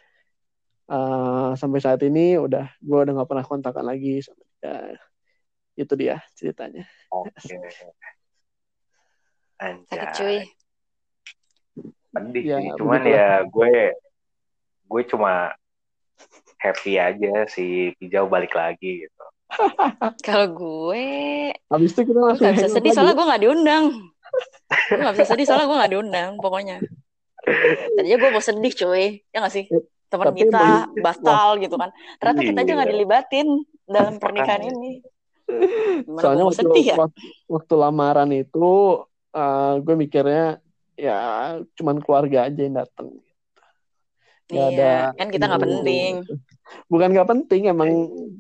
[0.87, 4.75] uh, sampai saat ini udah gue udah nggak pernah kontakan lagi sama dia.
[5.75, 6.87] Itu dia ceritanya.
[7.11, 7.35] Oke.
[7.41, 7.67] Sakit
[9.61, 10.15] Anjay.
[10.17, 10.37] cuy.
[12.47, 12.71] Ya, sih.
[12.79, 13.75] Cuman ya gue
[14.91, 15.55] gue cuma
[16.61, 19.25] happy aja si Pijau balik lagi gitu.
[20.27, 21.07] Kalau gue
[21.67, 22.97] Habis itu kita langsung nggak bisa sedih lagi.
[22.97, 23.85] soalnya gue nggak diundang.
[24.89, 26.77] Gue nggak bisa sedih soalnya gue nggak diundang pokoknya.
[27.97, 29.65] Tadinya gue mau sedih cuy, ya nggak sih?
[30.07, 31.91] Teman kita batal gitu kan.
[32.19, 32.95] Ternyata kita aja nggak Iya.
[32.95, 33.47] dilibatin
[33.87, 34.77] dalam pernikahan Makanya.
[34.77, 34.93] ini.
[36.07, 36.97] Gimana Soalnya mau waktu, sedih ya?
[36.97, 38.69] waktu, waktu lamaran itu
[39.35, 40.63] uh, gue mikirnya
[40.95, 41.19] ya
[41.75, 43.19] cuman keluarga aja yang datang.
[44.51, 46.13] Gak ada Iya, kan kita nggak mau- penting.
[46.87, 47.91] Bukan nggak penting, emang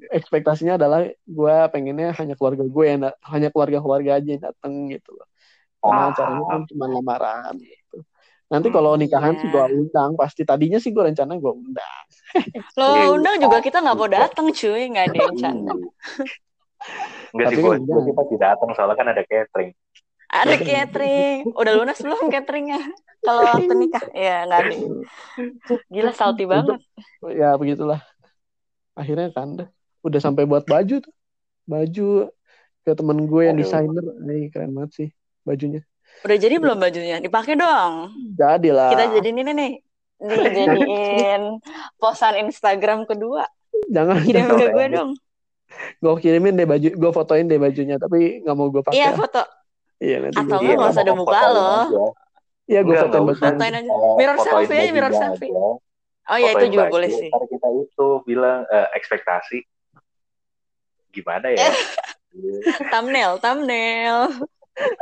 [0.09, 5.27] ekspektasinya adalah gue pengennya hanya keluarga gue yang hanya keluarga-keluarga aja yang datang gitu loh.
[5.79, 6.11] Karena Ah.
[6.13, 7.99] acaranya kan cuma lamaran gitu.
[8.51, 9.41] Nanti kalau nikahan Iya.
[9.41, 12.05] sih gue undang, pasti tadinya sih gue rencana gue undang.
[12.75, 15.73] Lo Iya, undang juga kita nggak mau datang cuy, nggak ada yang canda.
[17.31, 19.71] Enggak sih Tapi gue, kita tidak datang soalnya kan ada catering.
[20.31, 22.78] Ada catering, udah lunas belum cateringnya?
[23.20, 24.74] Kalau waktu nikah, ya nggak ada.
[25.91, 26.78] Gila salty banget.
[27.35, 27.99] Ya begitulah.
[28.95, 29.68] Akhirnya kan
[30.07, 31.14] udah sampai buat baju tuh,
[31.66, 32.31] baju
[32.87, 35.09] ke temen gue yang desainer, Ay, keren banget sih
[35.43, 35.83] bajunya.
[36.22, 37.18] Udah jadi belum bajunya?
[37.18, 38.14] Dipakai dong.
[38.39, 38.95] Jadi lah.
[38.95, 39.72] Kita jadi ini nih,
[40.22, 41.43] dijadiin
[41.99, 43.45] posan Instagram kedua.
[43.91, 45.11] Jangan, Kirim ke gue dong.
[46.03, 48.99] gue kirimin deh baju, gue fotoin deh bajunya, tapi nggak mau gue pakai.
[48.99, 49.60] Iya foto.
[50.01, 51.61] Iya nanti Atau gue nggak usah ada mau muka lo.
[51.61, 52.05] aja.
[52.70, 53.53] Iya gue fotoin bajunya.
[53.53, 53.92] Fotoin aja.
[54.16, 55.51] Mirror selfie aja, mirror selfie.
[55.53, 55.68] aja,
[56.30, 57.30] Oh ya itu juga boleh sih.
[57.30, 59.59] Ntar kita itu bilang eh, ekspektasi
[61.11, 61.68] gimana ya?
[62.92, 64.18] Thumbnail, thumbnail.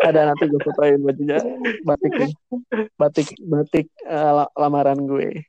[0.02, 1.38] Ada nanti gue fotoin bajunya
[1.86, 2.12] batik
[2.98, 5.46] batik batik eh, la- lamaran gue.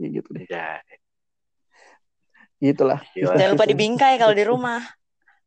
[0.00, 0.46] Ya, gitu deh.
[0.48, 0.80] Ya,
[2.62, 3.02] Gitulah.
[3.12, 4.80] Jangan lupa dibingkai kalau di rumah.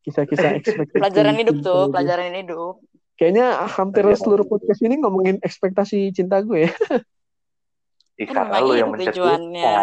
[0.06, 1.02] Kisah-kisah ekspektasi.
[1.02, 2.76] Pelajaran hidup tuh, pelajaran hidup.
[3.16, 6.74] Kayaknya hampir Pelajaran seluruh podcast ini ngomongin ekspektasi cinta gue ya.
[8.16, 9.76] Ih, Kan karena lu itu yang tujuannya.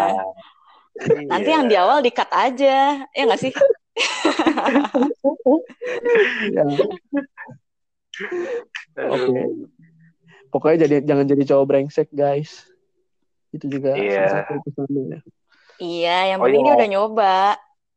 [1.28, 1.56] Nanti Iya.
[1.56, 3.52] yang di awal dikat aja, ya nggak sih?
[6.56, 6.64] ya.
[9.08, 9.40] Oke.
[10.52, 12.68] Pokoknya jadi jangan jadi cowok brengsek, guys.
[13.52, 14.28] Itu juga Iya.
[14.28, 15.18] salah satu pesannya.
[15.80, 16.68] Iya, yang Oh, penting iya.
[16.68, 17.36] dia udah nyoba.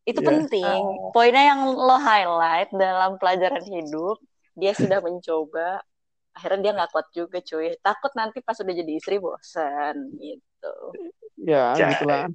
[0.06, 0.28] Itu Iya.
[0.30, 0.82] penting.
[0.86, 1.10] Ah.
[1.12, 4.22] Poinnya yang lo highlight dalam pelajaran hidup,
[4.54, 5.82] dia sudah mencoba.
[6.36, 7.74] Akhirnya dia nggak kuat juga, cuy.
[7.80, 10.76] Takut nanti pas udah jadi istri bosan gitu.
[11.42, 11.96] Ya, Jai.
[11.96, 12.28] gitulah.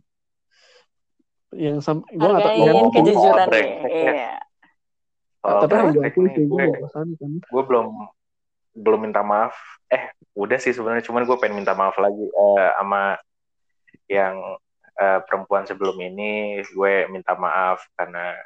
[1.50, 3.64] Yang sam gue nggak tahu ngomong- kejujuran ya.
[3.90, 4.32] Iya.
[5.40, 7.32] Tapi nih, sih gue kan.
[7.42, 7.86] gue belum
[8.76, 9.56] belum minta maaf.
[9.90, 13.18] Eh, udah sih sebenarnya cuman gue pengen minta maaf lagi eh, sama
[14.06, 14.36] yang
[15.00, 16.60] eh, perempuan sebelum ini.
[16.76, 18.36] Gue minta maaf karena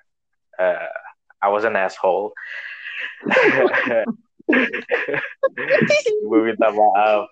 [0.54, 0.94] eh,
[1.42, 2.30] I was an asshole.
[6.30, 7.26] gue minta maaf.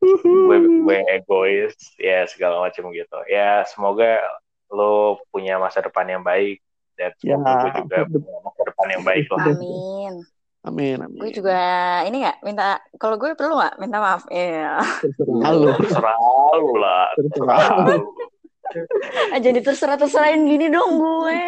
[0.00, 0.56] Gue
[0.86, 3.18] gue egois, ya segala macam gitu.
[3.28, 4.22] Ya semoga
[4.70, 6.62] lo punya masa depan yang baik
[6.94, 9.44] dan Ya, semoga gue juga punya masa depan yang baik lah.
[9.50, 10.14] Amin.
[10.60, 11.16] Amin, amin.
[11.16, 11.56] Gue juga
[12.04, 14.28] ini nggak minta kalau gue perlu nggak minta maaf.
[14.28, 14.84] Iya.
[15.00, 15.72] Terserah lu.
[15.80, 16.16] Terserah
[16.60, 17.60] lu lah, Terserah.
[17.80, 17.96] Ah,
[19.44, 21.42] jadi terserah terserahin gini dong gue.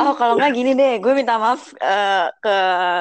[0.00, 2.56] Oh, kalau nggak gini deh, gue minta maaf eh, ke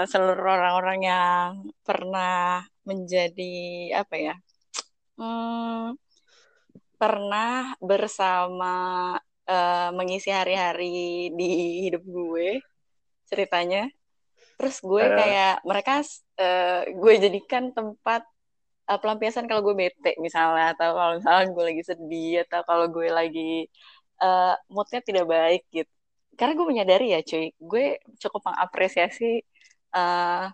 [0.10, 1.50] seluruh orang-orang yang
[1.84, 3.56] pernah menjadi
[4.00, 4.36] apa ya?
[5.16, 5.96] Hmm,
[7.00, 8.74] pernah bersama
[9.48, 11.50] eh, mengisi hari-hari di
[11.88, 12.60] hidup gue
[13.28, 13.88] ceritanya.
[14.56, 16.04] Terus gue kayak mereka
[16.40, 18.24] eh, gue jadikan tempat
[18.90, 23.08] eh, pelampiasan kalau gue bete misalnya atau kalau misalnya gue lagi sedih atau kalau gue
[23.20, 23.42] lagi
[24.24, 25.92] eh, moodnya tidak baik gitu.
[26.38, 27.84] Karena gue menyadari ya cuy, gue
[28.22, 29.26] cukup mengapresiasi
[29.96, 30.46] eh,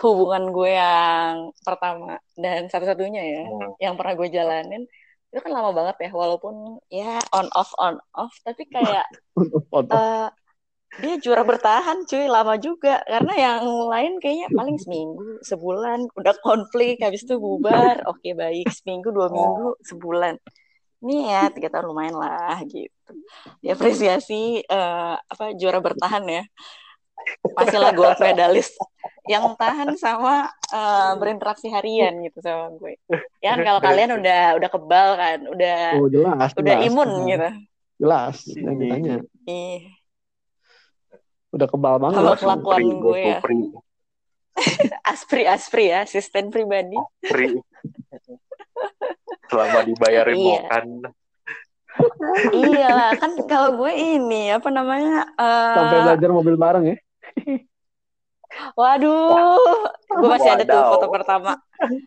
[0.00, 3.72] hubungan gue yang pertama dan satu-satunya ya Hmm.
[3.84, 4.82] yang pernah gue jalanin
[5.30, 9.04] itu kan lama banget ya walaupun ya on off on off tapi kayak
[9.94, 10.28] eh,
[10.98, 12.98] dia juara bertahan cuy lama juga.
[13.06, 16.10] Karena yang lain kayaknya paling seminggu sebulan.
[16.18, 18.02] Udah konflik habis itu bubar.
[18.10, 18.66] Oke baik.
[18.74, 20.34] Seminggu dua minggu sebulan.
[21.00, 23.12] Ini ya tiga tahun lumayan lah gitu.
[23.62, 26.42] Diapresiasi eh, apa juara bertahan ya.
[27.52, 28.74] Masih lah gold medalist
[29.28, 32.98] yang tahan sama eh, berinteraksi harian gitu sama gue.
[33.40, 36.50] Ya kan kalau kalian udah udah kebal kan udah Oh jelas.
[36.58, 36.88] udah jelas.
[36.90, 37.48] imun Hmm, gitu.
[38.00, 38.36] Jelas.
[38.48, 39.14] Yang ditanya.
[39.46, 39.80] ih
[41.50, 42.20] Udah kebal banget.
[42.22, 43.38] Langsung kelakuan gue ya.
[45.12, 47.58] aspri aspri ya asisten pribadi free.
[49.50, 50.60] Selama dibayarin Iya.
[50.62, 50.84] makan.
[52.54, 56.96] iya lah kan kalau gue ini apa namanya eh, Sampai belajar mobil bareng ya.
[58.74, 59.58] waduh
[60.10, 61.52] gue masih ada tuh foto pertama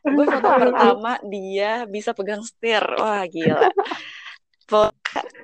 [0.04, 3.72] gue foto pertama dia bisa pegang setir wah gila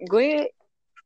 [0.03, 0.51] gue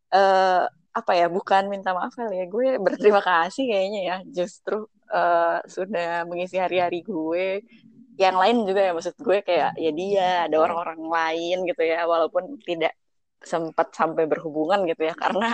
[0.10, 0.64] eh
[1.00, 2.46] apa ya bukan minta maaf kali ya.
[2.54, 4.16] Gue berterima kasih kayaknya ya.
[4.38, 4.76] Justru
[5.14, 7.46] eh, sudah mengisi hari-hari gue.
[8.24, 12.06] Yang lain juga ya maksud gue kayak ya dia ada orang-orang lain gitu ya.
[12.12, 12.94] Walaupun tidak
[13.44, 15.14] sempat sampai berhubungan gitu ya.
[15.18, 15.46] Karena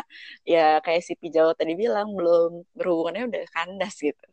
[0.43, 4.25] ya kayak si Pijau tadi bilang belum berhubungannya udah kandas gitu.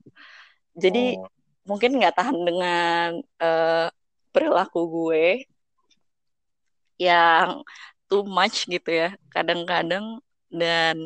[0.77, 1.27] Jadi Hmm.
[1.71, 3.09] mungkin nggak tahan dengan
[3.43, 3.89] eh,
[4.35, 5.25] perilaku gue
[7.01, 7.63] yang
[8.09, 9.09] too much gitu ya.
[9.35, 10.21] Kadang-kadang
[10.63, 10.97] dan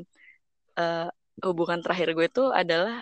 [0.80, 1.08] eh,
[1.46, 3.00] hubungan terakhir gue itu adalah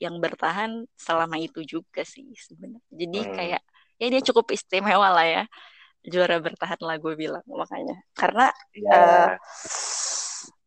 [0.00, 3.34] yang bertahan selama itu juga sih sebenarnya jadi Hmm.
[3.36, 3.60] kayak
[4.00, 5.42] ya dia cukup istimewa lah ya
[6.08, 8.88] juara bertahan lah gue bilang makanya karena Ya.
[8.96, 9.28] eh,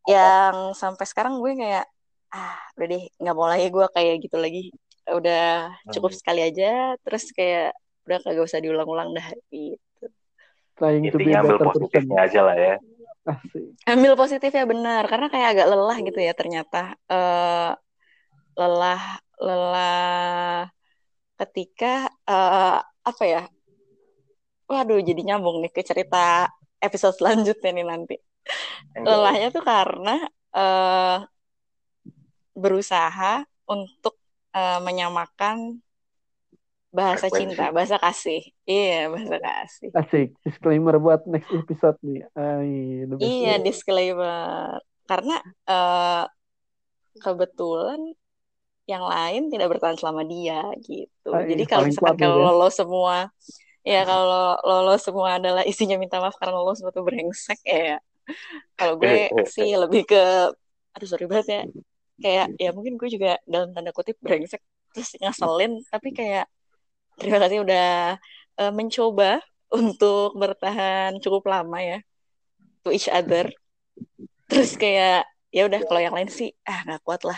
[0.10, 1.86] yang sampai sekarang gue kayak
[2.34, 4.62] ah udah deh nggak mau lagi gue kayak gitu lagi
[5.10, 6.20] udah cukup Hmm.
[6.20, 7.74] sekali aja terus kayak
[8.06, 10.06] udah kagak usah diulang-ulang dah gitu
[10.78, 12.76] Trying to be better positifnya aja lah ya.
[13.24, 13.80] Asik.
[13.88, 15.04] ambil positifnya benar.
[15.08, 17.00] Karena kayak agak lelah gitu ya ternyata.
[17.08, 17.72] Eh
[18.60, 19.04] lelah
[19.40, 20.68] lelah
[21.40, 23.42] ketika eh apa ya?
[24.68, 26.48] Waduh jadi nyambung nih ke cerita
[26.80, 28.16] episode selanjutnya nih nanti.
[29.00, 30.16] Lelahnya tuh karena
[30.54, 31.18] eh
[32.54, 34.20] berusaha untuk
[34.54, 35.82] eh, menyamakan
[36.94, 37.58] bahasa Frekuensi.
[37.58, 38.42] cinta, bahasa kasih.
[38.70, 39.90] Iya, bahasa kasih.
[39.98, 40.30] Asik.
[40.46, 42.22] Disclaimer buat next episode nih.
[42.38, 43.10] Ay.
[43.18, 44.78] Iya, disclaimer.
[45.10, 46.24] Karena eh,
[47.18, 48.14] kebetulan
[48.86, 51.32] yang lain tidak bertahan selama dia gitu.
[51.34, 52.46] Ah, Jadi kalau misalkan kalau ya.
[52.52, 53.18] lolos semua,
[53.82, 57.98] ya kalau lolos semua adalah isinya minta maaf karena lolos semua tuh brengsek ya.
[58.76, 60.52] Kalau gue sih lebih ke,
[60.96, 61.62] aduh sorry banget ya,
[62.20, 64.62] kayak ya mungkin gue juga dalam tanda kutip brengsek
[64.94, 66.46] terus ngeselin, tapi kayak
[67.20, 68.18] terima kasih udah
[68.60, 69.42] eh, mencoba
[69.74, 71.98] untuk bertahan cukup lama ya
[72.86, 73.50] to each other.
[74.52, 77.38] Terus kayak ya udah kalau yang lain sih ah nggak kuat lah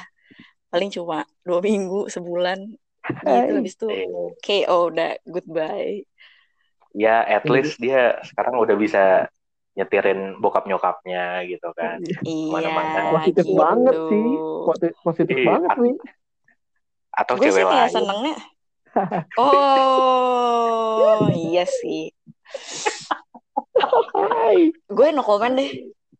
[0.71, 2.75] paling cuma dua minggu sebulan
[3.23, 3.89] gitu habis itu
[4.43, 6.03] KO udah goodbye
[6.95, 9.27] ya at least dia sekarang udah bisa
[9.75, 11.99] nyetirin bokap nyokapnya gitu kan.
[12.23, 13.11] iya.
[13.11, 13.59] Positif gitu.
[13.59, 14.27] banget sih.
[14.63, 15.47] Posi- Positif Iya.
[15.51, 15.95] banget nih.
[17.11, 17.95] Atau gue sih cewek kayak lain.
[17.99, 18.35] senengnya
[19.39, 22.11] oh iya sih.
[24.87, 25.71] Gue no comment deh.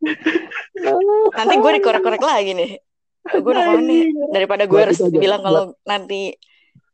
[1.37, 2.71] Nanti gue dikorek-korek lagi nih.
[3.39, 4.11] Gue no comment nih.
[4.31, 6.35] Daripada gue harus bilang kalau nanti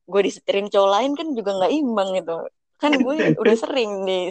[0.05, 2.37] gue disetirin cowok lain kan juga nggak imbang gitu.
[2.77, 4.29] Kan gue udah sering di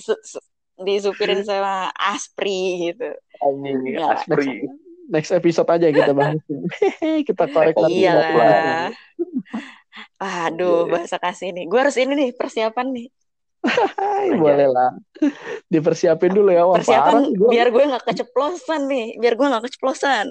[0.81, 3.13] disupirin sama Aspri gitu.
[3.45, 4.17] Anjing, Iya.
[4.17, 4.65] Aspri.
[5.11, 6.39] Next episode aja kita bahas.
[7.29, 8.07] kita korek lagi.
[8.07, 8.95] iyalah
[10.19, 13.09] aduh bahasa kasih nih gue harus ini nih persiapan nih
[13.61, 14.97] Hai, boleh lah.
[15.69, 16.65] Dipersiapin dulu ya.
[16.65, 17.51] Wah, persiapan parah gua.
[17.53, 20.27] biar gue nggak keceplosan nih biar gue nggak keceplosan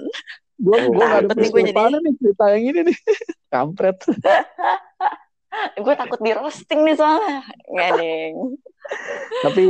[0.60, 2.96] Gue gue gak ada nih gue jadi- nih cerita yang ini nih.
[3.54, 3.96] Kampret.
[5.86, 7.38] gue takut di roasting nih soalnya
[7.70, 7.90] nggak
[9.46, 9.64] Tapi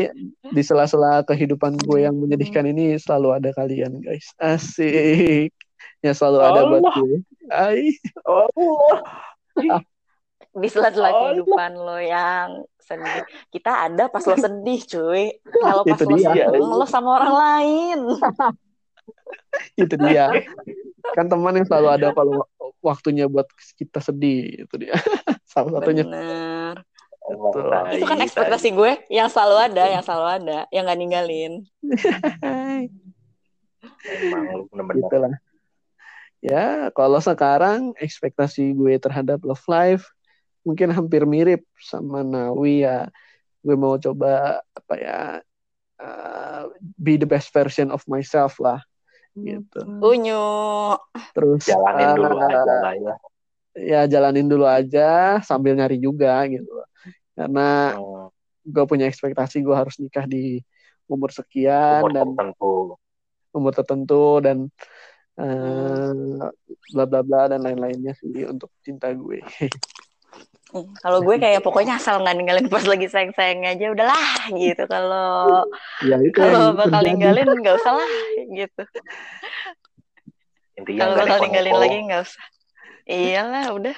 [0.51, 4.33] di sela-sela kehidupan gue yang menyedihkan ini selalu ada kalian guys.
[4.41, 5.53] Asik.
[6.01, 6.97] yang selalu ada buat Allah.
[6.97, 7.17] gue.
[7.53, 7.93] Ay,
[8.25, 9.05] Allah.
[10.51, 11.21] Di sela-sela Allah.
[11.31, 12.49] kehidupan lo yang
[12.83, 13.23] sedih.
[13.55, 15.25] Kita ada pas lo sedih, cuy.
[15.47, 16.47] Kalau pas Itu lo dia.
[16.51, 17.99] seneng, lo sama orang lain.
[19.79, 20.27] itu dia.
[21.15, 22.43] Kan teman yang selalu ada kalau
[22.83, 23.47] waktunya buat
[23.79, 24.97] kita sedih itu dia.
[25.53, 26.03] Salah satunya.
[26.03, 26.75] Bener.
[27.31, 27.71] Betul.
[27.71, 31.53] Tai, Itu kan ekspektasi gue yang selalu ada, yang selalu ada, yang gak ninggalin.
[34.01, 35.05] Emang bener-bener.
[35.05, 35.33] gitu lah.
[36.41, 40.09] Ya, kalau sekarang ekspektasi gue terhadap Love Life
[40.65, 43.13] mungkin hampir mirip sama Nawi ya.
[43.61, 45.21] Gue mau coba apa ya
[46.01, 46.63] uh,
[46.97, 48.81] be the best version of myself lah
[49.37, 49.85] gitu.
[50.01, 50.49] Unyu.
[51.37, 53.15] Terus Jalanin dulu uh, aja lah ya.
[53.77, 56.73] ya jalanin dulu aja sambil nyari juga gitu.
[57.37, 58.29] Karena Hmm,
[58.65, 60.61] gue punya ekspektasi gue harus nikah di
[61.05, 62.73] umur sekian Umur dan tertentu.
[63.51, 64.57] umur tertentu dan
[65.41, 66.13] eh,
[66.91, 69.41] bla bla bla dan lain-lainnya sih untuk cinta gue.
[70.71, 74.79] Hmm, Kalau gue kayak pokoknya asal nggak ninggalin pas lagi sayang-sayangnya aja udahlah gitu.
[74.87, 75.67] Kalau
[75.99, 77.07] ya itu kalau bakal terjadi.
[77.11, 78.11] ninggalin nggak usah lah
[78.55, 78.83] gitu.
[80.79, 82.45] Intinya Kalau bakal ninggalin lagi nggak usah.
[83.03, 83.97] Iyalah udah,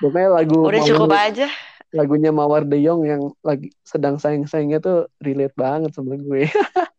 [0.00, 1.46] Pokoknya lagu udah Mawar- cukup aja.
[1.92, 6.48] lagunya Mawar De Jong yang lagi sedang sayang-sayangnya tuh relate banget sama gue.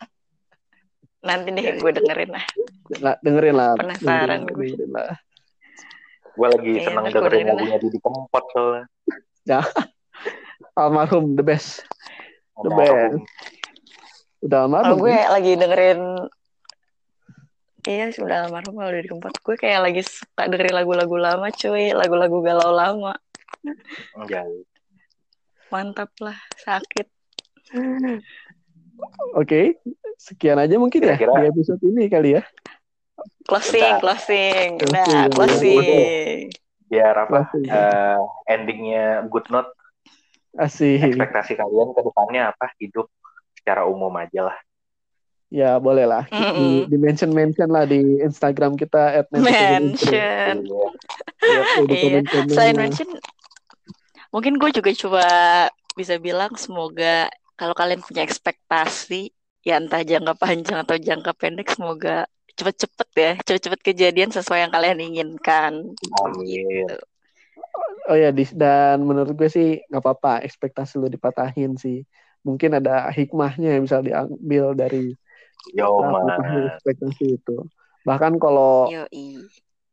[1.26, 2.46] Nanti deh gue dengerin lah.
[3.02, 3.70] Lah, dengerin lah.
[3.76, 4.66] Penasaran dengerin, gue.
[4.78, 5.18] dengerin lah.
[6.36, 8.86] Gue lagi Iya, ntar gue dengerin lagunya Didi Kempot soalnya.
[10.76, 11.82] Almarhum the best.
[12.60, 13.24] The Almarhum.
[14.44, 14.98] Udah Kalau almarhum.
[15.02, 15.26] gue ya?
[15.32, 16.02] lagi dengerin
[17.86, 22.38] Iya sudah almarhum kalau dari keempat Gue kayak lagi suka dengerin lagu-lagu lama cuy Lagu-lagu
[22.42, 23.14] galau lama
[24.14, 24.46] Enggak.
[25.70, 27.08] Mantap lah Sakit
[29.34, 29.80] Oke,
[30.16, 32.44] sekian aja mungkin ya Kira-kira- di episode ini kali ya.
[33.46, 34.02] Closing.
[34.02, 36.50] Closing Nah Closing.
[36.88, 37.48] Biar apa?
[37.48, 37.68] Closing.
[37.68, 39.70] eh, endingnya good note.
[40.56, 41.04] Asik.
[41.04, 42.72] Ekspektasi kalian ke depannya apa?
[42.76, 43.12] Hidup
[43.54, 44.58] secara umum aja lah.
[45.48, 46.26] Ya boleh lah.
[46.26, 46.76] Di, Mm-mm.
[46.90, 50.58] di mention mention lah di Instagram kita at Mention Iya.
[51.86, 52.20] Iya
[52.50, 53.08] Selain mention
[54.34, 55.24] Mungkin gue juga coba
[55.94, 59.32] Bisa bilang semoga Kalau kalian punya ekspektasi
[59.66, 65.00] Ya entah jangka panjang atau jangka pendek Semoga cepet-cepet ya Cepet-cepet kejadian sesuai yang kalian
[65.02, 66.86] inginkan Amin.
[68.06, 72.06] Oh ya, di- dan menurut gue sih nggak apa-apa ekspektasi lu dipatahin sih.
[72.46, 75.18] Mungkin ada hikmahnya yang bisa diambil dari
[75.74, 77.66] Yo uh, ekspektasi itu.
[78.06, 79.42] Bahkan kalau Yoi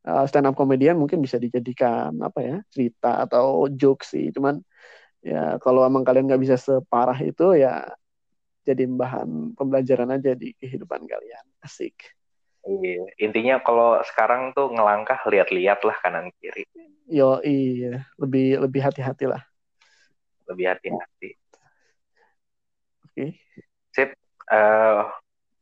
[0.05, 4.28] uh, stand up comedian mungkin bisa dijadikan apa ya cerita atau joke sih.
[4.28, 4.60] Cuman
[5.23, 7.86] ya kalau emang kalian nggak bisa separah itu ya
[8.62, 11.44] jadi bahan pembelajaran aja di kehidupan kalian.
[11.62, 12.15] Asik.
[12.62, 13.03] Iya.
[13.19, 16.62] Intinya kalau sekarang tuh ngelangkah lihat-lihat lah kanan kiri.
[17.11, 19.43] Yo iya, lebih lebih hati-hati lah.
[20.47, 21.31] Lebih hati-hati.
[23.11, 23.27] Oke.
[24.53, 25.03] Eh,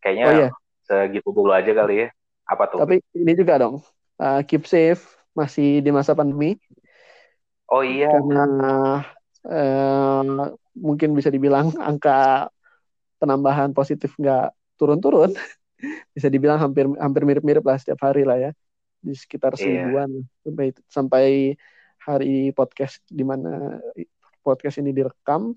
[0.02, 0.48] kayaknya Oh iya.
[0.84, 2.08] segitu dulu aja kali ya.
[2.44, 2.84] Apa tuh?
[2.84, 3.80] Tapi ini juga dong,
[4.20, 6.58] uh, keep safe masih di masa pandemi
[7.70, 8.10] oh iya.
[8.10, 8.74] karena
[9.46, 10.22] uh,
[10.76, 12.48] mungkin bisa dibilang angka
[13.20, 15.32] penambahan positif nggak turun-turun,
[16.16, 18.50] bisa dibilang hampir hampir mirip-mirip lah setiap hari lah ya,
[19.00, 19.62] di sekitar Iya.
[19.62, 20.10] seribuan
[20.44, 21.26] sampai sampai
[22.00, 23.76] hari podcast di mana
[24.40, 25.52] podcast ini direkam,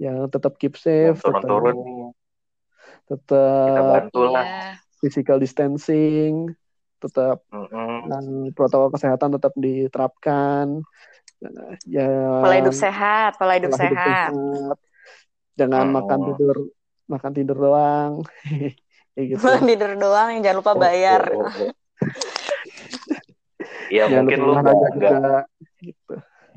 [0.00, 1.76] ya tetap keep safe, tetap, Turun-turun
[3.06, 4.44] tetap Kita bantu lah.
[4.46, 6.50] Iya physical distancing,
[6.98, 8.08] tetap Mm-mm.
[8.08, 8.24] dan
[8.56, 10.82] protokol kesehatan tetap diterapkan.
[11.86, 12.08] Ya,
[12.42, 14.76] Pola hidup sehat Pola hidup pola hidup sehat sehat.
[15.56, 15.96] Jangan Hmm.
[15.96, 16.56] makan tidur
[17.06, 18.12] makan tidur doang.
[19.16, 19.48] Kayak gitu.
[19.64, 21.70] Tidur doang Jangan lupa bayar Oh, oh, oh.
[23.94, 25.44] Ya Jangan mungkin lu nggak.
[25.80, 26.14] Gitu.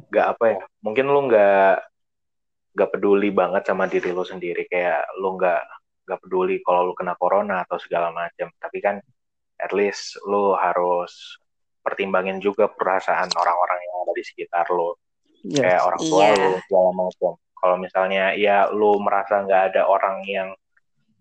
[0.10, 1.74] nggak apa ya mungkin lu nggak
[2.74, 5.62] nggak peduli banget sama diri lu sendiri kayak lu nggak
[6.10, 8.98] nggak peduli kalau lu kena corona atau segala macam tapi kan
[9.62, 11.38] at least lu harus
[11.90, 14.94] pertimbangin juga perasaan orang-orang yang ada di sekitar lu
[15.40, 15.64] Yes.
[15.64, 16.36] kayak orang tua Iya.
[16.36, 17.32] lu segala macam.
[17.60, 20.50] Kalau misalnya ya lu merasa nggak ada orang yang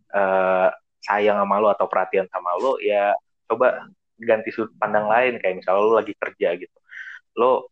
[0.08, 0.68] eh,
[1.04, 3.14] sayang sama lu atau perhatian sama lu ya
[3.46, 3.86] coba
[4.18, 5.38] ganti sudut pandang lain.
[5.38, 6.78] Kayak misalnya lu lagi kerja gitu.
[7.38, 7.62] Lu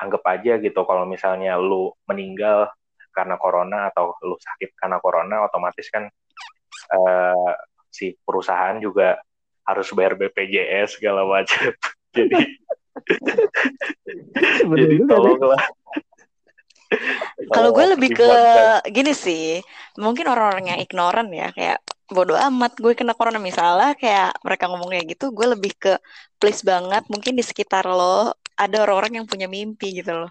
[0.00, 2.72] anggap aja gitu kalau misalnya lu meninggal
[3.12, 6.08] karena corona atau lu sakit karena corona otomatis kan
[6.96, 7.52] eh,
[7.92, 9.20] si perusahaan juga
[9.68, 11.74] harus bayar BPJS segala macam
[12.14, 12.36] jadi
[14.80, 15.62] jadi tolonglah.
[17.54, 18.30] Kalau gue lebih ke
[18.90, 19.62] gini sih,
[19.94, 21.78] mungkin orang-orang yang ignoran ya, kayak
[22.10, 23.38] bodo amat gue kena corona.
[23.38, 25.92] Misalnya kayak mereka ngomong kayak gitu gue lebih ke
[26.42, 30.30] please banget mungkin di sekitar lo ada orang-orang yang punya mimpi gitu loh.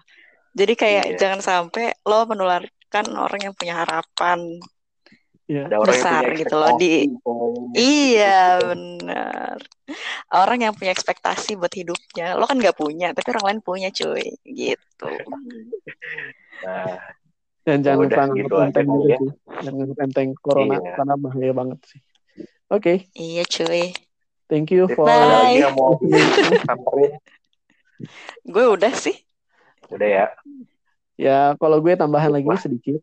[0.52, 1.16] Jadi kayak Iya.
[1.16, 4.60] jangan sampai lo menularkan orang yang punya harapan
[5.50, 5.66] Iya.
[5.66, 7.10] Ada orang Besar yang punya gitu loh, di-
[7.74, 9.58] iya benar
[10.30, 14.30] orang yang punya ekspektasi buat hidupnya lo kan nggak punya tapi orang lain punya cuy
[14.46, 15.10] gitu
[16.60, 17.00] Nah,
[17.66, 19.18] Dan jangan lupa gitu aja enteng juga ya.
[19.64, 20.92] Jangan enteng corona Iya.
[20.94, 22.00] karena bahaya banget sih.
[22.70, 23.90] Oke, iya cuy
[24.46, 25.58] thank you for Bye.
[25.58, 25.98] yang mau
[28.46, 29.16] gue udah sih
[29.90, 30.26] Udah ya.
[31.18, 32.54] ya kalau gue tambahan lagi Wah.
[32.54, 33.02] sedikit.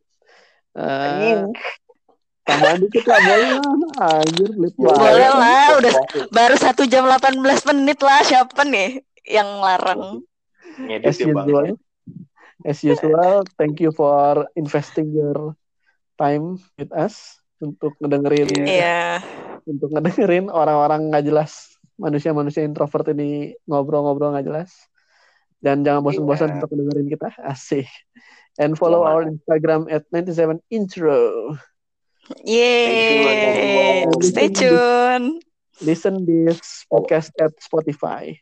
[0.73, 1.51] Eh, Anjing.
[2.47, 3.63] Tambahan dikit lah boleh lah.
[4.17, 4.97] Anjir, pelit banget.
[4.97, 5.93] Boleh ya, lah, udah.
[6.31, 10.23] baru satu jam 18 menit lah siapa nih yang larang
[11.03, 11.43] As ya bang.
[11.43, 11.65] usual,
[12.63, 15.57] as usual, thank you for investing your
[16.15, 18.65] time with us untuk ngedengerin Iya.
[18.65, 19.01] iya
[19.63, 24.69] untuk ngedengerin orang-orang nggak jelas manusia-manusia introvert ini ngobrol-ngobrol nggak jelas
[25.57, 26.55] dan jangan bosan-bosan Iya.
[26.61, 27.89] untuk dengerin kita asik
[28.55, 31.17] and follow Iya, our Instagram at 97 intro
[32.43, 35.39] Yeay, stay tune.
[35.79, 38.35] listen this podcast at Spotify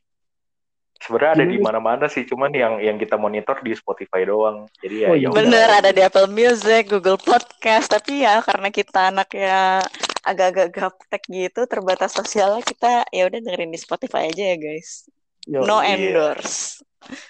[0.96, 4.66] Sebenarnya ada di mana-mana sih, cuman yang yang kita monitor di Spotify doang.
[4.80, 5.28] Jadi ya, Oh, ya iya.
[5.28, 5.38] udah.
[5.38, 9.84] Bener ada di Apple Music, Google Podcast, tapi ya karena kita anaknya
[10.24, 15.06] agak-agak gaptek gitu, terbatas sosialnya kita ya udah dengerin di Spotify aja ya guys.
[15.46, 15.94] Yo, No iya.
[15.94, 16.82] endorse.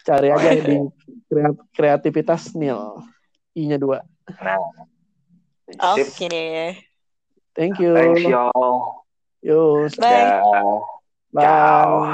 [0.07, 0.77] cari aja di
[1.27, 3.01] krea- kreativitas nil
[3.51, 3.99] i-nya dua
[4.39, 4.55] Nah,
[5.81, 6.07] Oke sip.
[6.29, 6.75] deh.
[7.55, 9.05] thank you Thanks y'all.
[9.41, 10.33] yo Bye.
[10.41, 10.81] Dah.
[11.33, 12.05] bye Ciao.